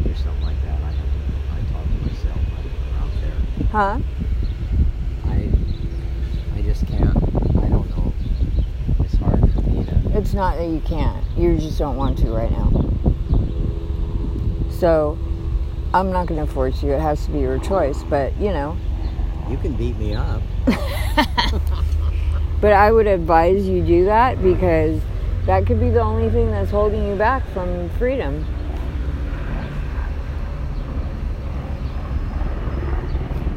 do 0.02 0.14
something 0.14 0.42
like 0.44 0.62
that, 0.64 0.78
I 0.84 0.92
have 0.92 1.08
to. 1.08 1.22
I 1.54 1.62
talk 1.72 1.86
to 1.86 1.98
myself. 2.06 2.38
I 2.52 2.62
go 2.62 2.70
out 3.00 3.12
there. 3.22 3.38
Huh? 3.72 4.00
I. 5.26 5.50
I 6.58 6.62
just 6.62 6.86
can't. 6.86 7.18
I 7.64 7.70
don't 7.70 7.90
know. 7.92 8.14
It's 9.00 9.16
hard 9.16 9.40
for 9.54 9.62
me 9.62 9.86
to. 9.86 10.18
It's 10.18 10.34
not 10.34 10.58
that 10.58 10.68
you 10.68 10.82
can't. 10.82 11.26
You 11.38 11.58
just 11.58 11.80
don't 11.80 11.96
want 11.96 12.18
to 12.20 12.30
right 12.30 12.52
now. 12.52 12.89
So 14.80 15.18
I'm 15.94 16.12
not 16.12 16.28
going 16.28 16.46
to 16.46 16.52
force 16.52 16.82
you. 16.82 16.94
It 16.94 17.02
has 17.02 17.26
to 17.26 17.32
be 17.32 17.40
your 17.40 17.60
choice. 17.60 18.02
But, 18.04 18.36
you 18.38 18.52
know, 18.52 18.78
You 19.50 19.58
can 19.58 19.74
beat 19.74 19.98
me 19.98 20.16
up. 20.16 20.42
but 22.62 22.72
I 22.74 22.92
would 22.92 23.08
advise 23.08 23.68
you 23.68 23.84
do 23.84 24.06
that 24.06 24.42
because 24.42 25.02
that 25.46 25.66
could 25.66 25.80
be 25.80 25.90
the 25.90 26.02
only 26.02 26.30
thing 26.30 26.52
that's 26.52 26.72
holding 26.72 27.06
you 27.08 27.16
back 27.16 27.46
from 27.50 27.90
freedom. 27.98 28.46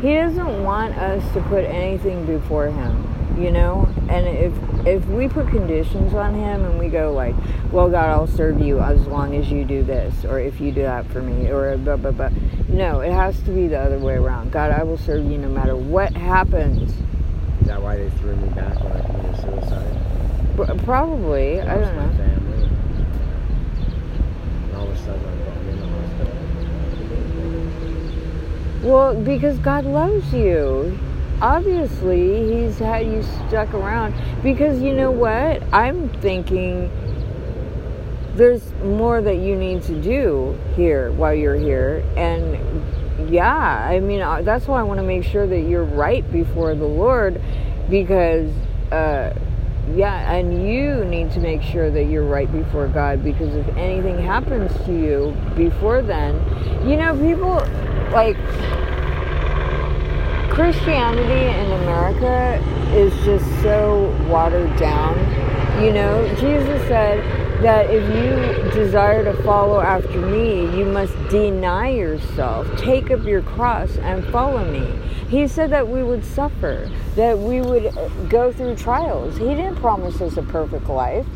He 0.03 0.15
doesn't 0.15 0.65
want 0.65 0.97
us 0.99 1.23
to 1.33 1.41
put 1.43 1.65
anything 1.65 2.27
before 2.27 2.67
him, 2.67 3.39
you 3.41 3.53
know? 3.53 3.89
And 4.09 4.27
if 4.27 4.53
if 4.85 5.07
we 5.07 5.29
put 5.29 5.47
conditions 5.47 6.13
on 6.13 6.35
him 6.35 6.65
and 6.65 6.77
we 6.77 6.89
go 6.89 7.13
like, 7.13 7.37
"Well, 7.71 7.89
God, 7.89 8.11
I'll 8.11 8.27
serve 8.27 8.61
you 8.61 8.81
as 8.81 9.07
long 9.07 9.37
as 9.37 9.49
you 9.49 9.65
do 9.65 9.85
this 9.85 10.25
or 10.25 10.41
if 10.41 10.61
you 10.61 10.73
do 10.73 10.83
that 10.83 11.07
for 11.07 11.23
me 11.23 11.49
or 11.51 11.77
blah 11.77 11.97
blah 11.97 12.11
blah." 12.11 12.31
No, 12.69 12.99
it 12.99 13.13
has 13.13 13.41
to 13.43 13.53
be 13.53 13.69
the 13.69 13.79
other 13.79 14.01
way 14.01 14.15
around. 14.15 14.51
God, 14.51 14.73
I 14.73 14.83
will 14.83 14.99
serve 14.99 15.25
you 15.31 15.39
no 15.39 15.49
matter 15.49 15.77
what 15.77 16.13
happens. 16.17 16.91
Is 17.61 17.69
that 17.69 17.81
why 17.81 17.97
they 17.97 18.11
threw 18.11 18.35
me 18.35 18.49
back 18.49 18.83
when 18.83 18.93
I 18.95 19.01
committed 19.07 19.37
suicide? 19.37 20.83
Probably, 20.85 21.61
I 21.61 21.75
don't 21.77 21.95
know. 21.95 22.11
family. 22.17 22.69
And 24.65 24.77
all 24.77 24.89
of 24.89 24.91
a 24.91 24.97
sudden 24.99 25.23
I'm 25.25 25.39
going 25.45 25.69
in 25.69 25.79
the 25.79 25.87
hospital. 25.87 26.43
Well, 28.83 29.15
because 29.15 29.59
God 29.59 29.85
loves 29.85 30.33
you. 30.35 30.99
Obviously, 31.41 32.53
He's 32.53 32.79
had 32.81 33.07
you 33.07 33.23
stuck 33.23 33.73
around. 33.75 34.13
Because 34.43 34.83
you 34.83 34.93
know 34.93 35.13
what? 35.13 35.63
I'm 35.73 36.09
thinking 36.21 36.91
there's 38.35 38.73
more 38.83 39.23
that 39.23 39.37
you 39.37 39.55
need 39.55 39.83
to 39.85 40.01
do 40.01 40.59
here 40.75 41.13
while 41.13 41.33
you're 41.33 41.55
here. 41.55 42.03
And 42.17 43.31
yeah, 43.33 43.87
I 43.89 44.01
mean, 44.01 44.21
uh, 44.21 44.43
that's 44.43 44.67
why 44.67 44.81
I 44.81 44.83
want 44.83 44.99
to 44.99 45.07
make 45.07 45.23
sure 45.23 45.47
that 45.47 45.61
you're 45.61 45.85
right 45.85 46.29
before 46.33 46.75
the 46.75 46.87
Lord. 46.87 47.41
Because, 47.89 48.51
uh, 48.91 49.33
yeah, 49.95 50.33
and 50.33 50.67
you 50.67 51.05
need 51.05 51.31
to 51.33 51.41
make 51.41 51.63
sure 51.63 51.89
that 51.89 52.05
you're 52.05 52.27
right 52.27 52.51
before 52.51 52.89
God. 52.89 53.23
Because 53.23 53.55
if 53.55 53.69
anything 53.77 54.19
happens 54.19 54.73
to 54.87 54.93
you 54.93 55.37
before 55.55 56.03
then, 56.03 56.35
you 56.89 56.97
know, 56.97 57.17
people 57.17 57.61
like 58.13 58.37
Christianity 60.51 61.59
in 61.59 61.73
America 61.83 62.63
is 62.95 63.13
just 63.25 63.45
so 63.63 64.15
watered 64.29 64.77
down. 64.77 65.19
You 65.83 65.93
know, 65.93 66.29
Jesus 66.35 66.81
said 66.89 67.25
that 67.63 67.89
if 67.89 68.03
you 68.03 68.71
desire 68.73 69.25
to 69.25 69.43
follow 69.43 69.81
after 69.81 70.21
me, 70.21 70.61
you 70.77 70.85
must 70.85 71.15
deny 71.31 71.89
yourself, 71.89 72.69
take 72.77 73.11
up 73.11 73.25
your 73.25 73.41
cross, 73.41 73.97
and 73.97 74.25
follow 74.27 74.71
me. 74.71 74.87
He 75.29 75.49
said 75.49 75.71
that 75.71 75.89
we 75.89 76.03
would 76.03 76.23
suffer, 76.23 76.91
that 77.17 77.39
we 77.39 77.63
would 77.63 77.95
go 78.29 78.53
through 78.53 78.77
trials. 78.77 79.39
He 79.39 79.47
didn't 79.47 79.77
promise 79.77 80.21
us 80.21 80.37
a 80.37 80.43
perfect 80.43 80.87
life, 80.89 81.27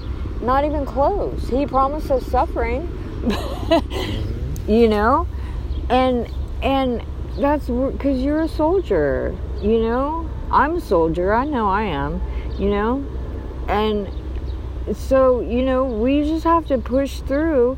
not 0.42 0.64
even 0.66 0.84
close. 0.84 1.48
He 1.48 1.64
promised 1.64 2.10
us 2.10 2.26
suffering. 2.26 2.86
you 4.68 4.88
know? 4.88 5.26
And 5.88 6.28
and 6.62 7.04
that's 7.38 7.66
because 7.66 8.22
you're 8.22 8.40
a 8.40 8.48
soldier, 8.48 9.36
you 9.60 9.80
know. 9.80 10.28
I'm 10.50 10.76
a 10.76 10.80
soldier. 10.80 11.34
I 11.34 11.44
know 11.44 11.68
I 11.68 11.82
am, 11.82 12.22
you 12.56 12.70
know, 12.70 13.04
and 13.68 14.08
so 14.96 15.40
you 15.40 15.62
know 15.62 15.84
we 15.84 16.22
just 16.22 16.44
have 16.44 16.66
to 16.66 16.78
push 16.78 17.20
through, 17.20 17.76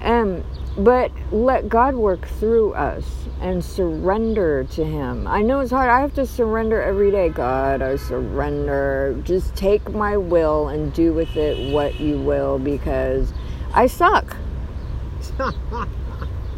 and 0.00 0.44
but 0.78 1.12
let 1.30 1.68
God 1.68 1.94
work 1.94 2.26
through 2.26 2.72
us 2.72 3.04
and 3.40 3.64
surrender 3.64 4.64
to 4.64 4.84
Him. 4.84 5.26
I 5.26 5.42
know 5.42 5.60
it's 5.60 5.70
hard. 5.70 5.90
I 5.90 6.00
have 6.00 6.14
to 6.14 6.26
surrender 6.26 6.82
every 6.82 7.10
day. 7.10 7.28
God, 7.28 7.82
I 7.82 7.96
surrender. 7.96 9.20
Just 9.24 9.54
take 9.54 9.90
my 9.90 10.16
will 10.16 10.68
and 10.68 10.92
do 10.92 11.12
with 11.12 11.36
it 11.36 11.72
what 11.72 12.00
you 12.00 12.18
will 12.18 12.58
because 12.58 13.32
I 13.72 13.86
suck. 13.86 14.36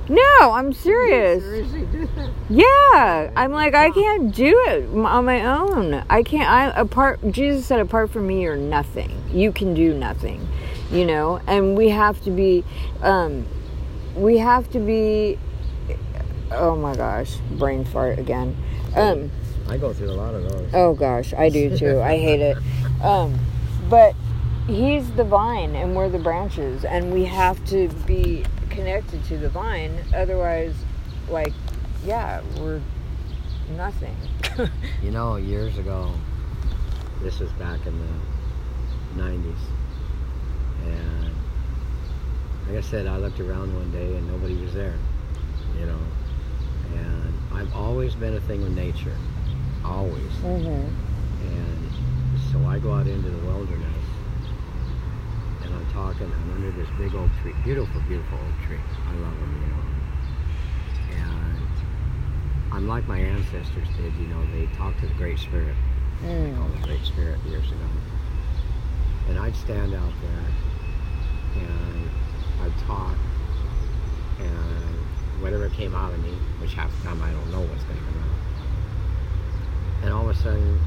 No, 0.09 0.53
I'm 0.53 0.73
serious. 0.73 1.43
Seriously, 1.43 1.87
do 1.87 2.07
that. 2.17 2.31
Yeah, 2.49 3.31
I'm 3.37 3.53
like 3.53 3.75
I 3.75 3.91
can't 3.91 4.35
do 4.35 4.65
it 4.69 4.89
on 4.95 5.25
my 5.27 5.45
own. 5.45 6.03
I 6.09 6.23
can't. 6.23 6.49
I 6.49 6.71
apart. 6.81 7.21
Jesus 7.31 7.67
said, 7.67 7.81
apart 7.81 8.11
from 8.11 8.27
me, 8.27 8.43
you're 8.43 8.57
nothing. 8.57 9.23
You 9.31 9.53
can 9.53 9.75
do 9.75 9.93
nothing. 9.93 10.49
You 10.91 11.05
know, 11.05 11.41
and 11.47 11.77
we 11.77 11.91
have 11.91 12.23
to 12.25 12.31
be. 12.31 12.65
Um, 13.03 13.47
we 14.15 14.39
have 14.39 14.71
to 14.73 14.79
be. 14.79 15.39
Oh 16.51 16.75
my 16.75 16.97
gosh, 16.97 17.37
brain 17.59 17.85
fart 17.85 18.19
again. 18.19 18.57
Um, 18.97 19.31
I 19.69 19.77
go 19.77 19.93
through 19.93 20.11
a 20.11 20.13
lot 20.13 20.35
of 20.35 20.49
those. 20.49 20.71
Oh 20.73 20.95
gosh, 20.95 21.35
I 21.35 21.51
do 21.51 21.77
too. 21.77 22.01
I 22.01 22.17
hate 22.17 22.41
it. 22.41 22.57
Um, 23.03 23.39
but 23.91 24.15
he's 24.67 25.11
the 25.13 25.25
vine 25.25 25.77
and 25.77 25.95
we're 25.95 26.09
the 26.09 26.19
branches, 26.19 26.87
and 26.87 27.13
we 27.13 27.27
have 27.27 27.63
to 27.67 27.89
be 28.07 28.47
connected 28.79 29.25
to 29.25 29.37
the 29.37 29.49
vine. 29.49 29.93
Otherwise, 30.15 30.73
like, 31.29 31.53
yeah, 32.07 32.41
we're 32.61 32.81
nothing. 33.77 34.17
You 35.03 35.13
know, 35.13 35.37
years 35.37 35.79
ago, 35.79 36.13
this 37.23 37.39
was 37.39 37.51
back 37.53 37.87
in 37.87 37.97
the 37.97 39.23
90s, 39.23 39.55
and 40.85 41.31
like 42.67 42.77
I 42.77 42.81
said, 42.81 43.07
I 43.07 43.17
looked 43.17 43.39
around 43.39 43.73
one 43.73 43.93
day 43.93 44.17
and 44.17 44.27
nobody 44.27 44.57
was 44.57 44.75
there, 44.75 44.97
you 45.79 45.87
know, 45.87 46.01
and 46.95 47.33
I've 47.55 47.73
always 47.77 48.17
been 48.17 48.35
a 48.35 48.41
thing 48.41 48.61
with 48.61 48.73
nature, 48.73 49.17
always, 49.85 50.33
mm-hmm. 50.43 51.47
and 51.47 51.91
so 52.51 52.69
I 52.69 52.81
go 52.81 52.93
out 52.95 53.07
into 53.07 53.31
the 53.31 53.47
wilderness, 53.47 53.98
talking, 55.99 56.33
I'm 56.33 56.53
under 56.53 56.71
this 56.71 56.89
big 56.97 57.13
old 57.15 57.31
tree, 57.43 57.55
beautiful, 57.65 58.01
beautiful 58.07 58.39
old 58.39 58.55
tree, 58.67 58.79
I 58.79 59.13
love 59.15 59.35
them, 59.35 59.53
you 59.59 59.67
know, 59.67 59.83
and 61.19 62.73
I'm 62.73 62.87
like 62.87 63.09
my 63.09 63.19
ancestors 63.19 63.89
did, 63.99 64.15
you 64.15 64.29
know, 64.29 64.41
they 64.55 64.67
talked 64.77 65.01
to 65.01 65.07
the 65.07 65.15
Great 65.15 65.39
Spirit 65.39 65.75
Mm. 66.23 66.57
called 66.59 66.75
the 66.83 66.87
Great 66.87 67.05
Spirit 67.05 67.39
years 67.49 67.67
ago. 67.71 67.87
And 69.29 69.39
I'd 69.39 69.55
stand 69.55 69.95
out 69.95 70.13
there 70.21 71.63
and 71.63 72.11
I'd 72.63 72.77
talk 72.87 73.15
and 74.41 75.41
whatever 75.43 75.69
came 75.69 75.95
out 75.95 76.13
of 76.13 76.19
me, 76.25 76.33
which 76.61 76.75
half 76.75 76.91
the 76.99 77.09
time 77.09 77.23
I 77.23 77.31
don't 77.31 77.51
know 77.53 77.61
what's 77.61 77.85
going 77.85 77.99
to 77.99 78.05
come 78.05 78.19
out. 78.23 80.03
And 80.03 80.13
all 80.13 80.29
of 80.29 80.37
a 80.37 80.41
sudden, 80.41 80.81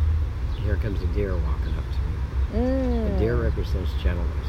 here 0.63 0.75
comes 0.77 1.01
a 1.01 1.07
deer 1.07 1.33
walking 1.35 1.73
up 1.79 1.85
to 1.95 2.57
me. 2.59 2.65
Mm. 2.65 3.15
A 3.15 3.19
deer 3.19 3.35
represents 3.37 3.91
gentleness. 4.03 4.47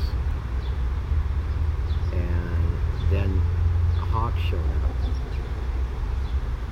And 3.13 3.31
then 3.31 3.43
a 3.99 4.05
hawk 4.07 4.33
showed 4.49 4.59
up. 4.59 4.91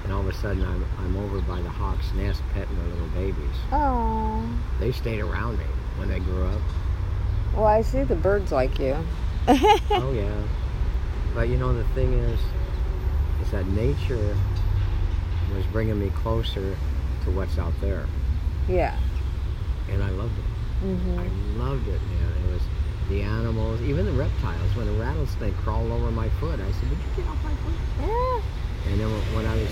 And 0.04 0.12
all 0.12 0.20
of 0.20 0.26
a 0.28 0.32
sudden, 0.32 0.64
I'm, 0.64 0.84
I'm 0.98 1.16
over 1.16 1.40
by 1.42 1.60
the 1.60 1.68
hawk's 1.68 2.10
nest 2.14 2.42
petting 2.54 2.74
their 2.76 2.88
little 2.88 3.08
babies. 3.08 3.56
Oh. 3.72 4.42
They 4.78 4.92
stayed 4.92 5.20
around 5.20 5.58
me 5.58 5.64
when 5.98 6.08
they 6.08 6.18
grew 6.20 6.46
up. 6.46 6.60
Well, 7.54 7.66
I 7.66 7.82
see 7.82 8.04
the 8.04 8.16
birds 8.16 8.52
like 8.52 8.78
you. 8.78 8.96
oh 9.48 10.12
yeah. 10.14 10.42
But 11.34 11.48
you 11.48 11.56
know 11.58 11.74
the 11.74 11.84
thing 11.94 12.12
is, 12.14 12.40
is 13.42 13.50
that 13.50 13.66
nature 13.68 14.36
was 15.54 15.64
bringing 15.72 15.98
me 15.98 16.10
closer 16.10 16.76
to 17.24 17.30
what's 17.32 17.58
out 17.58 17.72
there, 17.80 18.06
Yeah. 18.68 18.96
and 19.90 20.02
I 20.02 20.10
loved 20.10 20.38
it. 20.38 20.84
Mm-hmm. 20.86 21.18
I 21.18 21.62
loved 21.64 21.88
it, 21.88 22.00
man. 22.00 22.32
It 22.48 22.52
was 22.52 22.62
the 23.10 23.22
animals, 23.22 23.82
even 23.82 24.06
the 24.06 24.12
reptiles. 24.12 24.74
When 24.76 24.88
a 24.88 24.92
rattlesnake 24.92 25.56
crawled 25.58 25.90
over 25.90 26.10
my 26.10 26.28
foot, 26.40 26.60
I 26.60 26.70
said, 26.70 26.88
"Would 26.88 26.98
you 26.98 27.22
get 27.22 27.26
off 27.26 27.42
my 27.44 27.54
foot?" 27.54 27.74
Yeah. 28.00 28.90
And 28.90 29.00
then 29.00 29.10
when 29.34 29.44
I 29.46 29.56
was, 29.56 29.68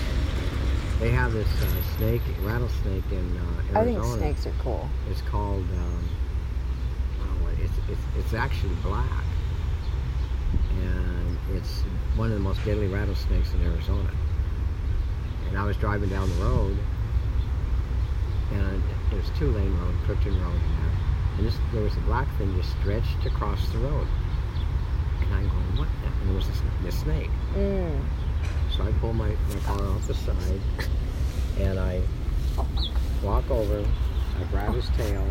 they 0.99 1.09
have 1.09 1.31
this 1.33 1.47
uh, 1.47 1.97
snake, 1.97 2.21
rattlesnake 2.41 3.09
in 3.11 3.37
uh, 3.37 3.79
I 3.79 3.85
think 3.85 3.97
Arizona. 3.97 4.17
snakes 4.19 4.45
are 4.45 4.53
cool. 4.59 4.89
It's 5.09 5.21
called. 5.21 5.63
Um, 5.63 6.09
oh, 7.21 7.47
it's, 7.63 7.73
it's 7.89 8.01
it's 8.19 8.33
actually 8.33 8.75
black, 8.83 9.23
and 10.81 11.37
it's 11.53 11.81
one 12.17 12.27
of 12.27 12.33
the 12.33 12.43
most 12.43 12.63
deadly 12.65 12.87
rattlesnakes 12.87 13.53
in 13.53 13.61
Arizona. 13.63 14.11
And 15.47 15.57
I 15.57 15.63
was 15.63 15.77
driving 15.77 16.09
down 16.09 16.29
the 16.29 16.43
road, 16.43 16.77
and 18.51 18.83
it 19.11 19.15
was 19.15 19.25
two 19.39 19.49
lane 19.49 19.75
road, 19.79 19.95
Crookton 20.05 20.39
Road, 20.43 20.59
and 21.39 21.47
this, 21.47 21.55
there 21.71 21.81
was 21.81 21.95
a 21.95 22.01
black 22.01 22.27
thing 22.37 22.53
just 22.57 22.69
stretched 22.81 23.25
across 23.25 23.65
the 23.69 23.77
road. 23.77 24.05
And 25.21 25.33
I'm 25.33 25.47
going, 25.47 25.77
what? 25.77 25.87
the-" 26.01 26.21
And 26.21 26.31
it 26.31 26.35
was 26.35 26.45
this, 26.47 26.61
this 26.83 26.99
snake. 26.99 27.29
Mm. 27.55 28.01
So 28.75 28.83
I 28.83 28.91
pull 28.99 29.13
my, 29.13 29.29
my 29.29 29.59
car 29.65 29.81
off 29.87 30.05
the 30.05 30.13
side 30.15 30.61
and 31.59 31.79
I 31.79 32.01
walk 33.23 33.49
over, 33.49 33.79
I 33.79 34.43
grab 34.51 34.73
his 34.73 34.89
tail, 34.97 35.25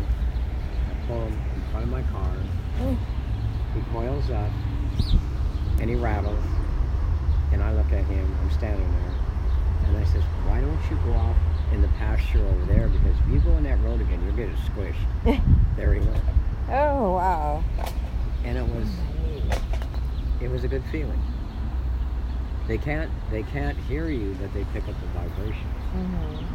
I 0.89 1.07
pull 1.07 1.21
him 1.25 1.33
in 1.55 1.61
front 1.71 1.85
of 1.85 1.91
my 1.91 2.01
car, 2.03 2.31
Mm. 2.79 2.97
he 3.75 3.81
coils 3.91 4.29
up 4.31 4.49
and 5.81 5.89
he 5.89 5.95
rattles 5.95 6.43
and 7.51 7.61
I 7.61 7.73
look 7.73 7.91
at 7.91 8.05
him, 8.05 8.37
I'm 8.41 8.51
standing 8.51 8.89
there, 8.89 9.15
and 9.85 9.97
I 9.97 10.03
says, 10.05 10.23
"Why 10.47 10.61
don't 10.61 10.79
you 10.89 10.97
go 11.03 11.13
out 11.13 11.35
in 11.71 11.81
the 11.81 11.87
pasture 11.99 12.39
over 12.45 12.65
there? 12.65 12.87
Because 12.87 13.17
if 13.19 13.33
you 13.33 13.39
go 13.39 13.55
in 13.57 13.63
that 13.63 13.79
road 13.81 14.01
again, 14.01 14.21
you're 14.23 14.33
getting 14.33 14.55
squished." 14.57 15.41
there 15.75 15.93
he 15.93 15.99
went, 16.01 16.23
Oh 16.69 17.13
wow. 17.13 17.63
and 18.43 18.57
it 18.57 18.67
was 18.67 18.87
it 20.41 20.49
was 20.49 20.63
a 20.63 20.67
good 20.67 20.83
feeling. 20.91 21.21
They 22.67 22.77
can't 22.77 23.11
they 23.31 23.43
can't 23.43 23.77
hear 23.77 24.09
you, 24.09 24.35
but 24.39 24.53
they 24.53 24.63
pick 24.73 24.87
up 24.87 24.95
the 25.01 25.07
vibrations. 25.19 25.65
Mm-hmm. 25.95 26.45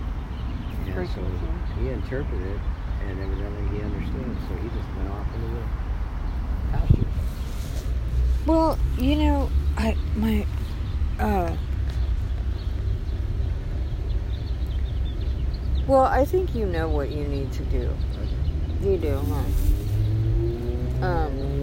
So 1.07 1.81
he 1.81 1.89
interpreted 1.89 2.61
and 3.09 3.21
evidently 3.21 3.77
he 3.77 3.85
understood. 3.85 4.37
So 4.49 4.55
he 4.57 4.69
just 4.69 4.89
went 4.97 5.09
off 5.11 5.27
into 5.35 5.49
the 5.49 5.63
pasture. 6.71 7.07
Well, 8.47 8.79
you 8.99 9.17
know, 9.17 9.51
I 9.77 9.97
my 10.17 10.47
uh 11.19 11.57
Well, 15.87 16.03
I 16.03 16.25
think 16.25 16.55
you 16.55 16.65
know 16.65 16.89
what 16.89 17.11
you 17.11 17.25
need 17.25 17.53
to 17.53 17.63
do. 17.65 17.91
You 18.81 18.97
do, 18.97 19.19
huh? 19.19 19.45
Um 21.07 21.55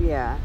Yeah. 0.00 0.38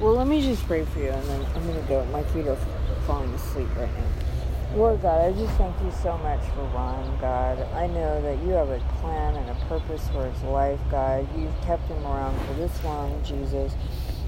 Well, 0.00 0.14
let 0.14 0.26
me 0.26 0.42
just 0.42 0.66
pray 0.66 0.84
for 0.84 0.98
you 0.98 1.10
and 1.10 1.28
then 1.28 1.44
I'm 1.54 1.62
going 1.66 1.80
to 1.80 1.88
go. 1.88 2.04
My 2.06 2.22
feet 2.24 2.46
are 2.46 2.58
falling 3.06 3.32
asleep 3.34 3.68
right 3.76 3.88
now. 3.88 4.76
Lord 4.76 5.00
God, 5.00 5.24
I 5.24 5.32
just 5.32 5.54
thank 5.54 5.74
you 5.80 5.90
so 6.02 6.18
much 6.18 6.40
for 6.50 6.62
Ron, 6.74 7.18
God. 7.20 7.60
I 7.72 7.86
know 7.86 8.20
that 8.20 8.42
you 8.42 8.50
have 8.50 8.68
a 8.68 8.78
plan 9.00 9.36
and 9.36 9.48
a 9.48 9.54
purpose 9.66 10.06
for 10.08 10.28
his 10.28 10.42
life, 10.42 10.80
God. 10.90 11.26
You've 11.38 11.58
kept 11.62 11.88
him 11.88 12.04
around 12.04 12.38
for 12.46 12.54
this 12.54 12.84
long, 12.84 13.22
Jesus. 13.24 13.72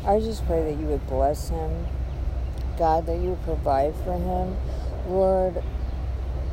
I 0.07 0.21
just 0.21 0.47
pray 0.47 0.63
that 0.63 0.81
you 0.81 0.87
would 0.87 1.07
bless 1.07 1.51
him, 1.51 1.87
God, 2.79 3.05
that 3.07 3.19
you 3.19 3.31
would 3.31 3.43
provide 3.43 3.95
for 3.97 4.15
him, 4.15 4.57
Lord. 5.09 5.63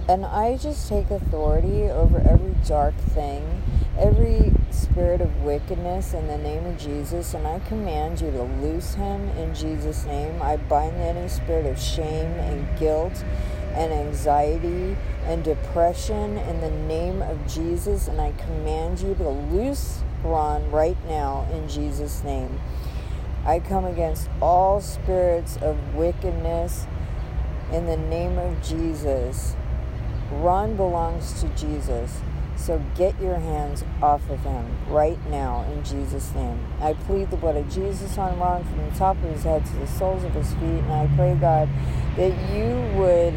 And 0.08 0.24
I 0.24 0.58
just 0.58 0.88
take 0.88 1.10
authority 1.10 1.84
over 1.84 2.20
every 2.20 2.54
dark 2.68 2.96
thing, 2.96 3.64
every 3.98 4.54
spirit 4.70 5.20
of 5.20 5.42
wickedness 5.42 6.14
in 6.14 6.28
the 6.28 6.38
name 6.38 6.64
of 6.68 6.78
Jesus, 6.78 7.34
and 7.34 7.48
I 7.48 7.58
command 7.60 8.22
you 8.22 8.30
to 8.32 8.44
loose 8.44 8.94
him 8.94 9.30
in 9.30 9.56
Jesus' 9.56 10.06
name. 10.06 10.42
I 10.44 10.58
bind 10.58 10.96
any 10.98 11.28
spirit 11.28 11.66
of 11.66 11.80
shame 11.80 12.32
and 12.34 12.78
guilt 12.78 13.24
and 13.74 13.92
anxiety 13.92 14.96
and 15.26 15.44
depression 15.44 16.38
in 16.38 16.62
the 16.62 16.70
name 16.70 17.24
of 17.24 17.48
Jesus, 17.48 18.08
and 18.08 18.22
I 18.22 18.32
command 18.34 19.00
you 19.00 19.16
to 19.16 19.30
loose 19.30 20.04
Ron 20.24 20.70
right 20.70 20.98
now 21.08 21.48
in 21.52 21.68
Jesus' 21.68 22.24
name. 22.24 22.60
I 23.44 23.60
come 23.60 23.86
against 23.86 24.30
all 24.42 24.82
spirits 24.82 25.58
of 25.58 25.96
wickedness 25.96 26.86
in 27.72 27.86
the 27.86 27.98
name 27.98 28.38
of 28.38 28.62
Jesus. 28.64 29.56
Ron 30.32 30.76
belongs 30.76 31.42
to 31.42 31.48
Jesus. 31.50 32.22
So 32.56 32.82
get 32.96 33.20
your 33.22 33.36
hands 33.36 33.84
off 34.02 34.30
of 34.30 34.40
him 34.40 34.66
right 34.88 35.24
now 35.30 35.66
in 35.72 35.84
Jesus' 35.84 36.34
name. 36.34 36.66
I 36.80 36.94
plead 36.94 37.30
the 37.30 37.38
blood 37.38 37.58
of 37.58 37.70
Jesus 37.70 38.18
on 38.18 38.40
Ron 38.40 38.64
from 38.64 38.90
the 38.90 38.96
top 38.98 39.18
of 39.18 39.24
his 39.24 39.44
head 39.44 39.66
to 39.66 39.74
the 39.74 39.88
soles 39.88 40.24
of 40.24 40.34
his 40.34 40.52
feet. 40.54 40.62
And 40.62 40.94
I 40.94 41.08
pray, 41.16 41.36
God, 41.36 41.70
that 42.16 42.32
you 42.54 42.98
would 42.98 43.34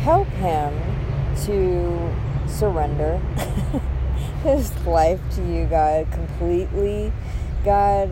help 0.00 0.28
him 0.28 0.72
to 1.44 2.14
surrender 2.48 3.18
his 4.42 4.74
life 4.86 5.20
to 5.34 5.42
you, 5.42 5.66
God, 5.66 6.10
completely, 6.10 7.12
God, 7.64 8.10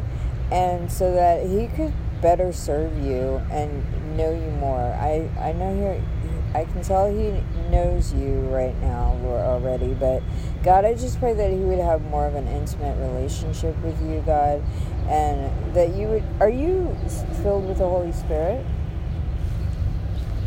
and 0.52 0.90
so 0.92 1.14
that 1.14 1.46
he 1.46 1.68
could 1.68 1.92
better 2.24 2.54
serve 2.54 3.04
you 3.04 3.38
and 3.50 4.16
know 4.16 4.32
you 4.32 4.50
more. 4.52 4.80
I, 4.80 5.28
I 5.38 5.52
know 5.52 5.76
he 5.76 6.58
I 6.58 6.64
can 6.64 6.82
tell 6.82 7.10
he 7.10 7.42
knows 7.68 8.14
you 8.14 8.40
right 8.48 8.74
now 8.80 9.14
already, 9.22 9.92
but 9.92 10.22
God, 10.62 10.86
I 10.86 10.94
just 10.94 11.18
pray 11.18 11.34
that 11.34 11.50
he 11.50 11.58
would 11.58 11.80
have 11.80 12.00
more 12.06 12.26
of 12.26 12.34
an 12.34 12.48
intimate 12.48 12.96
relationship 12.98 13.76
with 13.82 14.00
you, 14.00 14.22
God, 14.24 14.62
and 15.06 15.74
that 15.74 15.94
you 15.96 16.08
would. 16.08 16.24
Are 16.40 16.48
you 16.48 16.96
filled 17.42 17.68
with 17.68 17.76
the 17.76 17.88
Holy 17.88 18.12
Spirit? 18.12 18.64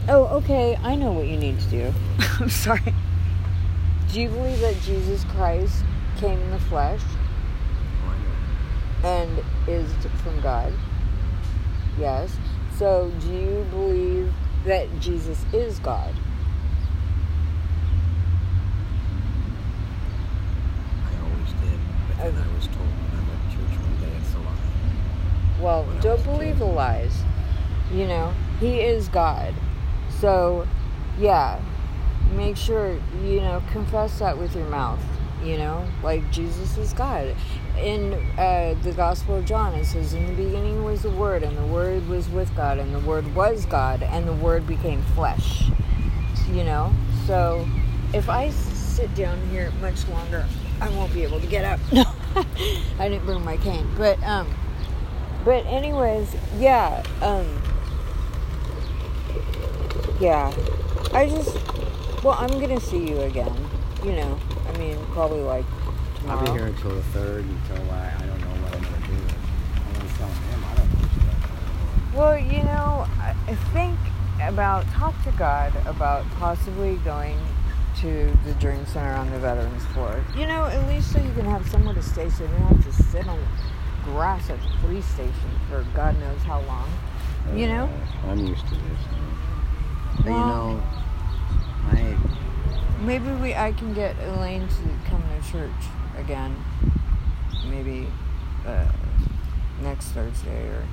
Oh, 0.09 0.25
okay. 0.37 0.77
I 0.81 0.95
know 0.95 1.11
what 1.11 1.27
you 1.27 1.37
need 1.37 1.59
to 1.59 1.69
do. 1.69 1.93
I'm 2.39 2.49
sorry. 2.49 2.95
Do 4.11 4.19
you 4.19 4.29
believe 4.29 4.61
that 4.61 4.81
Jesus 4.81 5.25
Christ 5.25 5.83
came 6.17 6.39
in 6.39 6.49
the 6.49 6.59
flesh 6.59 7.01
oh, 8.03 8.15
and 9.03 9.43
is 9.67 9.93
from 10.23 10.41
God? 10.41 10.73
Yes. 11.99 12.37
So, 12.77 13.11
do 13.21 13.33
you 13.33 13.65
believe 13.71 14.31
that 14.65 14.87
Jesus 14.99 15.43
is 15.51 15.79
God? 15.79 16.13
I 21.03 21.11
always 21.23 21.53
did, 21.53 21.79
but 22.07 22.17
then 22.17 22.35
I 22.35 22.55
was 22.55 22.67
told 22.67 22.77
when 22.77 23.19
I 23.19 23.23
went 23.27 23.49
to 23.49 23.57
church 23.57 23.79
one 23.79 23.99
day 23.99 24.15
it's 24.19 24.33
a 24.35 24.39
lie. 24.39 25.61
Well, 25.61 25.83
When 25.85 25.99
don't 26.01 26.23
believe 26.23 26.59
the 26.59 26.65
lies. 26.65 27.23
You 27.91 28.05
know, 28.05 28.33
He 28.59 28.81
is 28.81 29.07
God. 29.07 29.53
So, 30.19 30.67
yeah, 31.17 31.59
make 32.35 32.57
sure, 32.57 32.99
you 33.23 33.41
know, 33.41 33.63
confess 33.71 34.19
that 34.19 34.37
with 34.37 34.55
your 34.55 34.67
mouth. 34.67 34.99
You 35.43 35.57
know, 35.57 35.87
like 36.03 36.29
Jesus 36.31 36.77
is 36.77 36.93
God. 36.93 37.35
In 37.79 38.13
uh, 38.37 38.75
the 38.81 38.91
Gospel 38.91 39.35
of 39.35 39.45
John, 39.45 39.73
it 39.75 39.85
says, 39.85 40.13
In 40.13 40.25
the 40.25 40.33
beginning 40.33 40.83
was 40.83 41.03
the 41.03 41.11
Word, 41.11 41.43
and 41.43 41.57
the 41.57 41.65
Word 41.65 42.07
was 42.07 42.27
with 42.29 42.53
God, 42.55 42.79
and 42.79 42.93
the 42.93 42.99
Word 42.99 43.35
was 43.35 43.65
God, 43.65 44.01
and 44.01 44.27
the 44.27 44.33
Word 44.33 44.65
became 44.65 45.01
flesh. 45.15 45.69
You 46.51 46.63
know? 46.63 46.93
So, 47.27 47.67
if 48.13 48.29
I 48.29 48.49
sit 48.49 49.13
down 49.15 49.39
here 49.49 49.71
much 49.81 50.07
longer, 50.07 50.45
I 50.81 50.89
won't 50.89 51.13
be 51.13 51.23
able 51.23 51.39
to 51.39 51.47
get 51.47 51.65
up. 51.65 51.79
No, 51.91 52.03
I 52.99 53.09
didn't 53.09 53.25
bring 53.25 53.43
my 53.43 53.57
cane. 53.57 53.87
But, 53.97 54.21
um, 54.23 54.47
but 55.45 55.65
anyways, 55.65 56.35
yeah, 56.57 57.03
um, 57.21 57.61
yeah, 60.19 60.53
I 61.13 61.29
just, 61.29 61.55
well, 62.23 62.35
I'm 62.39 62.59
gonna 62.59 62.79
see 62.79 63.07
you 63.07 63.19
again. 63.21 63.53
You 64.03 64.13
know, 64.13 64.39
I 64.67 64.77
mean, 64.77 64.97
probably 65.11 65.41
like 65.41 65.65
I'll 66.29 66.45
be 66.45 66.51
here 66.51 66.67
until 66.67 66.91
the 66.91 67.01
third, 67.03 67.45
until 67.45 67.89
I, 67.91 68.13
I 68.17 68.25
don't 68.25 68.41
know 68.41 68.61
what 68.61 68.75
I'm 68.75 68.83
gonna 68.83 69.07
do. 69.07 69.13
I'm 69.13 69.93
gonna 69.93 70.17
tell 70.17 70.27
him 70.27 70.65
I 70.65 70.75
don't 70.75 70.91
know. 70.91 72.17
Well, 72.17 72.37
you 72.37 72.63
know, 72.63 73.07
I 73.19 73.55
think 73.71 73.97
about 74.41 74.85
talk 74.87 75.15
to 75.23 75.31
God 75.31 75.73
about 75.85 76.29
possibly 76.31 76.95
going 76.97 77.39
to 78.01 78.37
the 78.45 78.53
Dream 78.55 78.85
Center 78.87 79.13
on 79.13 79.31
the 79.31 79.39
Veterans 79.39 79.85
Floor. 79.87 80.23
You 80.35 80.47
know, 80.47 80.65
at 80.65 80.87
least 80.89 81.13
so 81.13 81.19
you 81.19 81.31
can 81.33 81.45
have 81.45 81.67
somewhere 81.69 81.95
to 81.95 82.03
stay, 82.03 82.29
so 82.29 82.43
you 82.43 82.49
don't 82.49 82.75
have 82.75 82.83
to 82.83 83.03
sit 83.03 83.27
on 83.27 83.39
grass 84.03 84.49
at 84.49 84.61
the 84.61 84.67
police 84.81 85.05
station 85.05 85.51
for 85.69 85.85
God 85.95 86.19
knows 86.19 86.41
how 86.43 86.61
long. 86.61 86.89
You 87.55 87.67
know? 87.67 87.89
Uh, 88.25 88.31
I'm 88.31 88.45
used 88.45 88.67
to 88.67 88.75
this. 88.75 88.99
But 90.17 90.25
you 90.25 90.31
know, 90.31 90.83
I 91.85 92.17
Maybe 93.01 93.31
we 93.31 93.53
I 93.53 93.71
can 93.71 93.93
get 93.93 94.15
Elaine 94.19 94.67
to 94.67 95.09
come 95.09 95.23
to 95.23 95.51
church 95.51 95.71
again. 96.17 96.55
Maybe 97.69 98.07
uh, 98.65 98.85
next 99.81 100.07
Thursday 100.09 100.67
or 100.67 100.83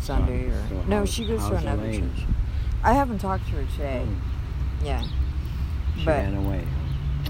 Sunday 0.00 0.46
or 0.46 0.62
So 0.68 0.82
no, 0.88 1.04
she 1.04 1.26
goes 1.26 1.46
to 1.48 1.54
another 1.56 1.82
Elaine? 1.84 2.14
church. 2.14 2.24
I 2.82 2.94
haven't 2.94 3.18
talked 3.18 3.46
to 3.46 3.52
her 3.52 3.64
today. 3.72 4.04
Hmm, 4.04 4.84
Yeah. 4.86 5.02
she 5.96 6.04
But- 6.04 6.10
ran 6.12 6.34
away. 6.36 6.64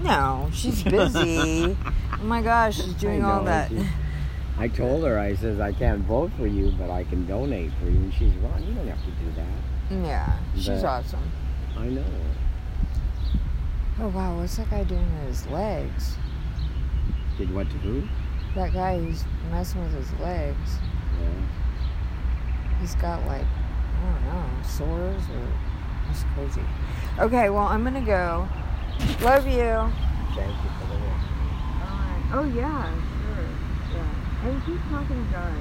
No, 0.02 0.48
she's 0.54 0.82
busy. 0.82 1.76
oh 2.12 2.22
my 2.24 2.40
gosh, 2.40 2.76
she's 2.76 2.94
doing 2.94 3.22
all 3.24 3.44
that. 3.44 3.68
she- 3.68 3.86
I 4.58 4.68
told 4.68 5.04
her, 5.04 5.18
I 5.18 5.34
says, 5.34 5.60
I 5.60 5.72
can't 5.72 6.00
vote 6.04 6.30
for 6.38 6.46
you, 6.46 6.72
but 6.78 6.90
I 6.90 7.04
can 7.04 7.26
donate 7.26 7.72
for 7.78 7.86
you. 7.86 7.96
And 7.98 8.14
she's, 8.14 8.32
Ron, 8.36 8.62
you 8.66 8.74
don't 8.74 8.86
have 8.86 8.98
to 9.04 9.10
do 9.10 9.32
that. 9.36 10.06
yeah, 10.06 10.38
she's 10.54 10.84
awesome. 10.84 11.20
I 11.76 11.86
know. 11.86 12.04
Oh 14.00 14.08
wow, 14.08 14.38
what's 14.38 14.56
that 14.56 14.70
guy 14.70 14.84
doing 14.84 15.04
to 15.04 15.26
his 15.26 15.46
legs? 15.48 16.16
Did 17.36 17.54
what 17.54 17.68
to 17.70 17.76
who? 17.78 18.02
That 18.54 18.72
guy 18.72 18.98
who's 18.98 19.24
messing 19.50 19.82
with 19.82 19.92
his 19.92 20.10
legs. 20.18 20.78
Yeah. 21.20 21.28
He's 22.80 22.94
got 22.94 23.26
like, 23.26 23.44
I 23.44 24.12
don't 24.12 24.24
know, 24.24 24.46
sores 24.66 25.22
or 25.30 25.46
it's 26.10 26.24
crazy. 26.34 26.62
Okay, 27.18 27.50
well, 27.50 27.66
I'm 27.66 27.84
gonna 27.84 28.00
go. 28.00 28.48
Love 29.20 29.46
you. 29.46 29.92
Thank 30.34 30.56
you 30.64 30.70
for 30.80 30.86
the 30.88 30.98
work. 31.00 31.22
Alright. 31.82 32.24
Oh, 32.32 32.44
yeah, 32.54 32.88
sure. 33.20 33.44
Yeah. 33.94 34.48
And 34.48 34.64
keep 34.64 34.80
talking 34.88 35.24
to 35.24 35.32
God. 35.32 35.52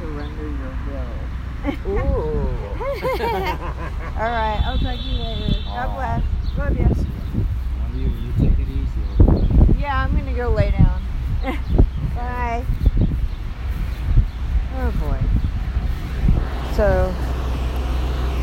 Surrender 0.00 0.48
your 0.48 0.74
will. 0.86 1.16
Ooh. 1.88 2.48
Alright, 4.18 4.60
I'll 4.66 4.78
talk 4.78 4.96
to 4.96 5.02
you 5.02 5.18
later. 5.18 5.60
God 5.64 5.88
Aw. 5.88 5.94
bless. 5.94 6.37
Love. 6.58 6.76
Love 6.76 7.94
you. 7.94 8.08
You 8.08 8.32
take 8.36 8.58
it 8.58 8.66
easy. 8.68 9.78
Yeah, 9.78 10.02
I'm 10.02 10.16
gonna 10.16 10.34
go 10.34 10.50
lay 10.50 10.72
down. 10.72 11.00
Bye. 12.16 12.64
Oh 14.74 14.90
boy. 14.98 15.20
So, 16.74 17.14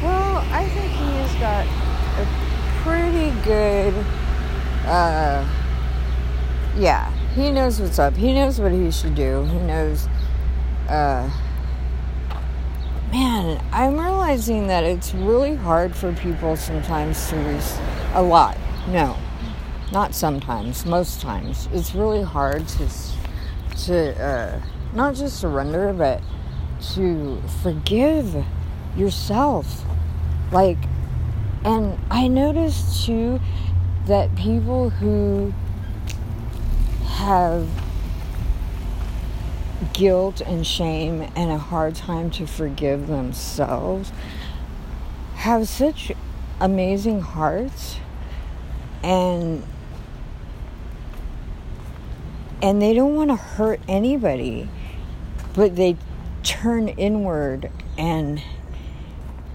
well, 0.01 0.38
I 0.49 0.69
think 0.69 0.91
he 0.93 1.12
has 1.17 1.36
got 1.36 1.67
a 2.17 2.25
pretty 2.84 3.32
good. 3.43 3.93
Uh, 4.86 5.45
yeah, 6.78 7.12
he 7.34 7.51
knows 7.51 7.82
what's 7.82 7.99
up. 7.99 8.15
He 8.15 8.34
knows 8.34 8.62
what 8.62 8.71
he 8.71 8.91
should 8.91 9.15
do. 9.15 9.43
He 9.43 9.60
knows. 9.60 10.08
Uh, 10.88 11.30
man, 13.15 13.63
I'm 13.71 13.97
realizing 13.97 14.67
that 14.67 14.84
it's 14.84 15.13
really 15.13 15.56
hard 15.56 15.95
for 15.95 16.12
people 16.12 16.58
sometimes 16.58 17.30
to, 17.30 17.38
res- 17.38 17.80
a 18.13 18.21
lot, 18.21 18.58
no, 18.89 19.15
not 19.93 20.13
sometimes, 20.13 20.86
most 20.86 21.21
times. 21.21 21.69
It's 21.71 21.95
really 21.95 22.23
hard 22.23 22.67
to, 22.67 22.89
to, 23.86 24.21
uh, 24.21 24.62
not 24.93 25.15
just 25.15 25.39
surrender, 25.39 25.93
but 25.93 26.21
to 26.95 27.41
forgive 27.63 28.43
yourself. 28.97 29.86
Like, 30.51 30.80
and 31.63 31.97
I 32.12 32.28
noticed 32.28 33.06
too 33.06 33.39
that 34.08 34.36
people 34.36 34.89
who 34.89 35.54
have 37.06 37.65
guilt 39.94 40.42
and 40.42 40.66
shame 40.66 41.30
and 41.36 41.52
a 41.52 41.58
hard 41.58 41.96
time 41.96 42.30
to 42.32 42.46
forgive 42.46 43.08
themselves 43.08 44.12
have 45.36 45.68
such 45.68 46.12
amazing 46.60 47.22
hearts 47.22 47.98
and 49.04 49.64
and 52.62 52.82
they 52.82 52.94
don't 52.94 53.16
want 53.16 53.30
to 53.30 53.36
hurt 53.36 53.80
anybody 53.88 54.70
but 55.54 55.76
they 55.76 55.96
turn 56.44 56.90
inward 56.90 57.72
and 57.98 58.42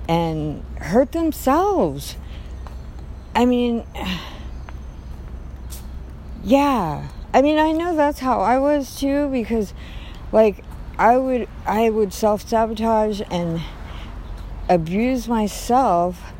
and 0.09 0.64
hurt 0.78 1.12
themselves. 1.12 2.16
I 3.35 3.46
mean, 3.46 3.85
yeah. 6.42 7.09
I 7.33 7.42
mean, 7.42 7.59
I 7.59 7.70
know 7.70 7.94
that's 7.94 8.18
how 8.18 8.40
I 8.40 8.59
was 8.59 8.98
too 8.98 9.28
because 9.30 9.72
like 10.32 10.64
I 10.98 11.16
would 11.16 11.48
I 11.66 11.90
would 11.90 12.12
self-sabotage 12.12 13.22
and 13.30 13.60
abuse 14.68 15.28
myself 15.28 16.32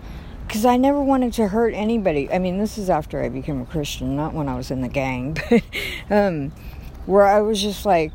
because 0.46 0.64
I 0.64 0.76
never 0.76 1.00
wanted 1.00 1.33
to 1.35 1.48
hurt 1.48 1.74
anybody. 1.74 2.31
I 2.31 2.38
mean, 2.38 2.59
this 2.59 2.76
is 2.76 2.90
after 2.90 3.22
I 3.22 3.29
became 3.29 3.61
a 3.61 3.66
Christian, 3.66 4.16
not 4.16 4.35
when 4.35 4.48
I 4.48 4.57
was 4.57 4.70
in 4.72 4.81
the 4.81 4.88
gang, 4.88 5.37
but 5.50 5.62
um, 6.11 6.50
where 7.07 7.24
I 7.24 7.40
was 7.40 7.62
just 7.62 7.87
like, 7.87 8.12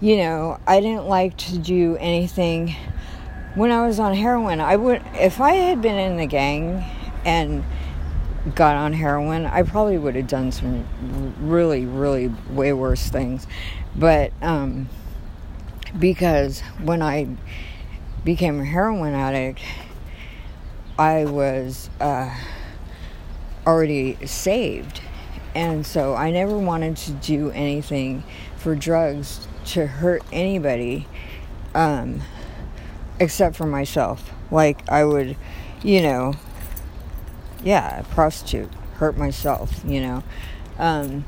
you 0.00 0.18
know, 0.18 0.60
I 0.66 0.80
didn't 0.80 1.06
like 1.06 1.36
to 1.38 1.58
do 1.58 1.96
anything 1.96 2.76
when 3.54 3.70
I 3.70 3.86
was 3.86 3.98
on 3.98 4.12
heroin. 4.12 4.60
I 4.60 4.76
would, 4.76 5.02
if 5.14 5.40
I 5.40 5.52
had 5.52 5.80
been 5.80 5.98
in 5.98 6.18
the 6.18 6.26
gang 6.26 6.84
and 7.24 7.64
got 8.54 8.76
on 8.76 8.92
heroin, 8.92 9.46
I 9.46 9.62
probably 9.62 9.96
would 9.96 10.14
have 10.14 10.28
done 10.28 10.52
some 10.52 10.84
really, 11.40 11.86
really 11.86 12.28
way 12.50 12.74
worse 12.74 13.08
things. 13.08 13.46
But 13.98 14.32
um, 14.42 14.88
because 15.98 16.60
when 16.82 17.02
I 17.02 17.28
became 18.24 18.60
a 18.60 18.64
heroin 18.64 19.14
addict, 19.14 19.60
I 20.98 21.24
was 21.24 21.88
uh, 22.00 22.34
already 23.66 24.18
saved. 24.26 25.00
And 25.54 25.86
so 25.86 26.14
I 26.14 26.30
never 26.30 26.58
wanted 26.58 26.96
to 26.98 27.12
do 27.12 27.50
anything 27.52 28.24
for 28.58 28.74
drugs 28.74 29.48
to 29.66 29.86
hurt 29.86 30.22
anybody 30.30 31.06
um, 31.74 32.20
except 33.18 33.56
for 33.56 33.66
myself. 33.66 34.30
Like 34.50 34.88
I 34.90 35.04
would, 35.04 35.36
you 35.82 36.02
know, 36.02 36.34
yeah, 37.64 38.02
prostitute, 38.10 38.70
hurt 38.94 39.16
myself, 39.16 39.82
you 39.86 40.00
know. 40.00 40.22
Um, 40.78 41.24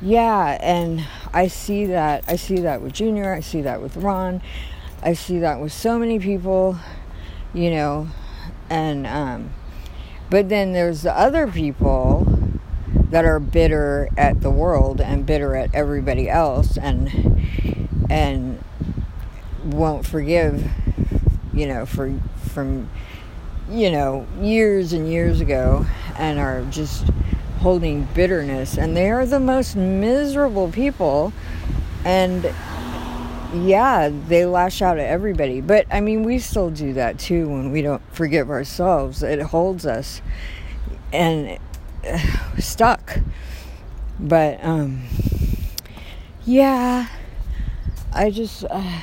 yeah, 0.00 0.58
and 0.60 1.06
I 1.32 1.48
see 1.48 1.86
that. 1.86 2.24
I 2.26 2.36
see 2.36 2.60
that 2.60 2.82
with 2.82 2.92
Junior. 2.92 3.34
I 3.34 3.40
see 3.40 3.62
that 3.62 3.82
with 3.82 3.96
Ron. 3.96 4.42
I 5.02 5.14
see 5.14 5.38
that 5.40 5.60
with 5.60 5.72
so 5.72 5.98
many 5.98 6.18
people, 6.18 6.78
you 7.54 7.70
know, 7.70 8.08
and 8.68 9.06
um, 9.06 9.50
but 10.30 10.48
then 10.48 10.72
there's 10.72 11.02
the 11.02 11.16
other 11.16 11.46
people 11.46 12.26
that 13.10 13.24
are 13.24 13.40
bitter 13.40 14.08
at 14.16 14.40
the 14.40 14.50
world 14.50 15.00
and 15.00 15.26
bitter 15.26 15.56
at 15.56 15.74
everybody 15.74 16.28
else 16.28 16.76
and 16.76 17.42
and 18.08 18.62
won't 19.64 20.06
forgive 20.06 20.70
you 21.52 21.66
know 21.66 21.84
for 21.84 22.12
from 22.52 22.88
you 23.68 23.90
know 23.90 24.26
years 24.40 24.92
and 24.92 25.10
years 25.10 25.40
ago 25.40 25.84
and 26.16 26.38
are 26.38 26.62
just 26.70 27.04
holding 27.60 28.04
bitterness 28.14 28.76
and 28.78 28.96
they 28.96 29.10
are 29.10 29.26
the 29.26 29.40
most 29.40 29.76
miserable 29.76 30.70
people 30.70 31.32
and 32.04 32.52
yeah 33.52 34.10
they 34.28 34.46
lash 34.46 34.80
out 34.80 34.98
at 34.98 35.06
everybody 35.06 35.60
but 35.60 35.86
i 35.90 36.00
mean 36.00 36.22
we 36.22 36.38
still 36.38 36.70
do 36.70 36.92
that 36.92 37.18
too 37.18 37.48
when 37.48 37.70
we 37.70 37.82
don't 37.82 38.02
forgive 38.14 38.48
ourselves 38.48 39.22
it 39.22 39.40
holds 39.40 39.84
us 39.84 40.22
and 41.12 41.58
stuck. 42.58 43.18
But 44.18 44.62
um, 44.62 45.02
yeah, 46.44 47.08
I 48.12 48.30
just 48.30 48.64
uh, 48.64 49.00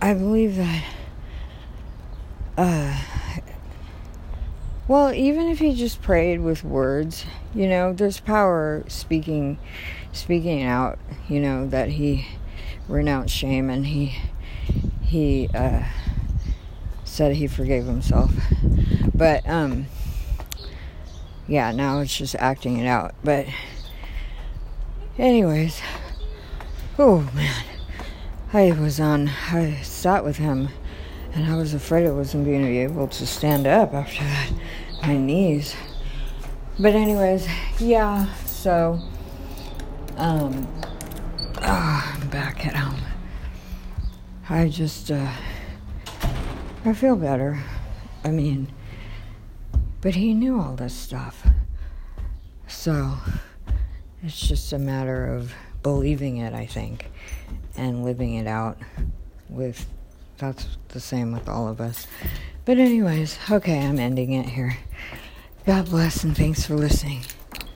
I 0.00 0.14
believe 0.14 0.56
that. 0.56 0.84
Uh, 2.56 3.00
well, 4.88 5.12
even 5.12 5.48
if 5.48 5.58
he 5.58 5.74
just 5.74 6.00
prayed 6.00 6.40
with 6.40 6.64
words, 6.64 7.26
you 7.54 7.68
know, 7.68 7.92
there's 7.92 8.20
power 8.20 8.82
speaking, 8.88 9.58
speaking 10.12 10.62
out. 10.62 10.98
You 11.28 11.40
know 11.40 11.66
that 11.68 11.90
he 11.90 12.26
renounced 12.88 13.34
shame 13.34 13.68
and 13.68 13.86
he 13.86 14.16
he 15.02 15.50
uh, 15.54 15.84
said 17.04 17.36
he 17.36 17.46
forgave 17.46 17.84
himself. 17.84 18.32
But 19.14 19.46
um 19.48 19.86
yeah, 21.46 21.70
now 21.72 22.00
it's 22.00 22.16
just 22.16 22.34
acting 22.36 22.78
it 22.78 22.86
out. 22.86 23.14
But 23.22 23.46
anyways, 25.18 25.80
oh 26.98 27.30
man. 27.34 27.64
I 28.50 28.72
was 28.72 28.98
on 28.98 29.28
I 29.52 29.82
sat 29.82 30.24
with 30.24 30.38
him 30.38 30.70
and 31.34 31.50
I 31.50 31.56
was 31.56 31.74
afraid 31.74 32.06
I 32.06 32.10
wasn't 32.10 32.44
going 32.44 32.62
to 32.62 32.68
be 32.68 32.78
able 32.78 33.08
to 33.08 33.26
stand 33.26 33.66
up 33.66 33.94
after 33.94 34.24
that. 34.24 34.50
My 35.02 35.16
knees. 35.16 35.74
But 36.78 36.94
anyways, 36.94 37.46
yeah, 37.78 38.32
so 38.44 39.00
um 40.16 40.66
oh, 41.62 42.14
I'm 42.14 42.28
back 42.28 42.66
at 42.66 42.74
home. 42.74 43.00
I 44.48 44.68
just 44.68 45.10
uh 45.10 45.32
I 46.84 46.92
feel 46.92 47.16
better. 47.16 47.62
I 48.24 48.30
mean, 48.30 48.72
but 50.00 50.14
he 50.14 50.34
knew 50.34 50.60
all 50.60 50.74
this 50.74 50.94
stuff. 50.94 51.46
So 52.66 53.14
it's 54.22 54.40
just 54.40 54.72
a 54.72 54.78
matter 54.78 55.26
of 55.26 55.52
believing 55.82 56.38
it, 56.38 56.54
I 56.54 56.66
think, 56.66 57.10
and 57.76 58.04
living 58.04 58.34
it 58.34 58.46
out 58.46 58.78
with 59.48 59.86
that's 60.38 60.66
the 60.88 61.00
same 61.00 61.32
with 61.32 61.48
all 61.48 61.68
of 61.68 61.80
us. 61.80 62.06
But 62.64 62.78
anyways, 62.78 63.38
okay, 63.50 63.80
I'm 63.84 63.98
ending 63.98 64.32
it 64.32 64.46
here. 64.46 64.78
God 65.66 65.86
bless 65.90 66.24
and 66.24 66.36
thanks 66.36 66.64
for 66.64 66.74
listening. 66.74 67.22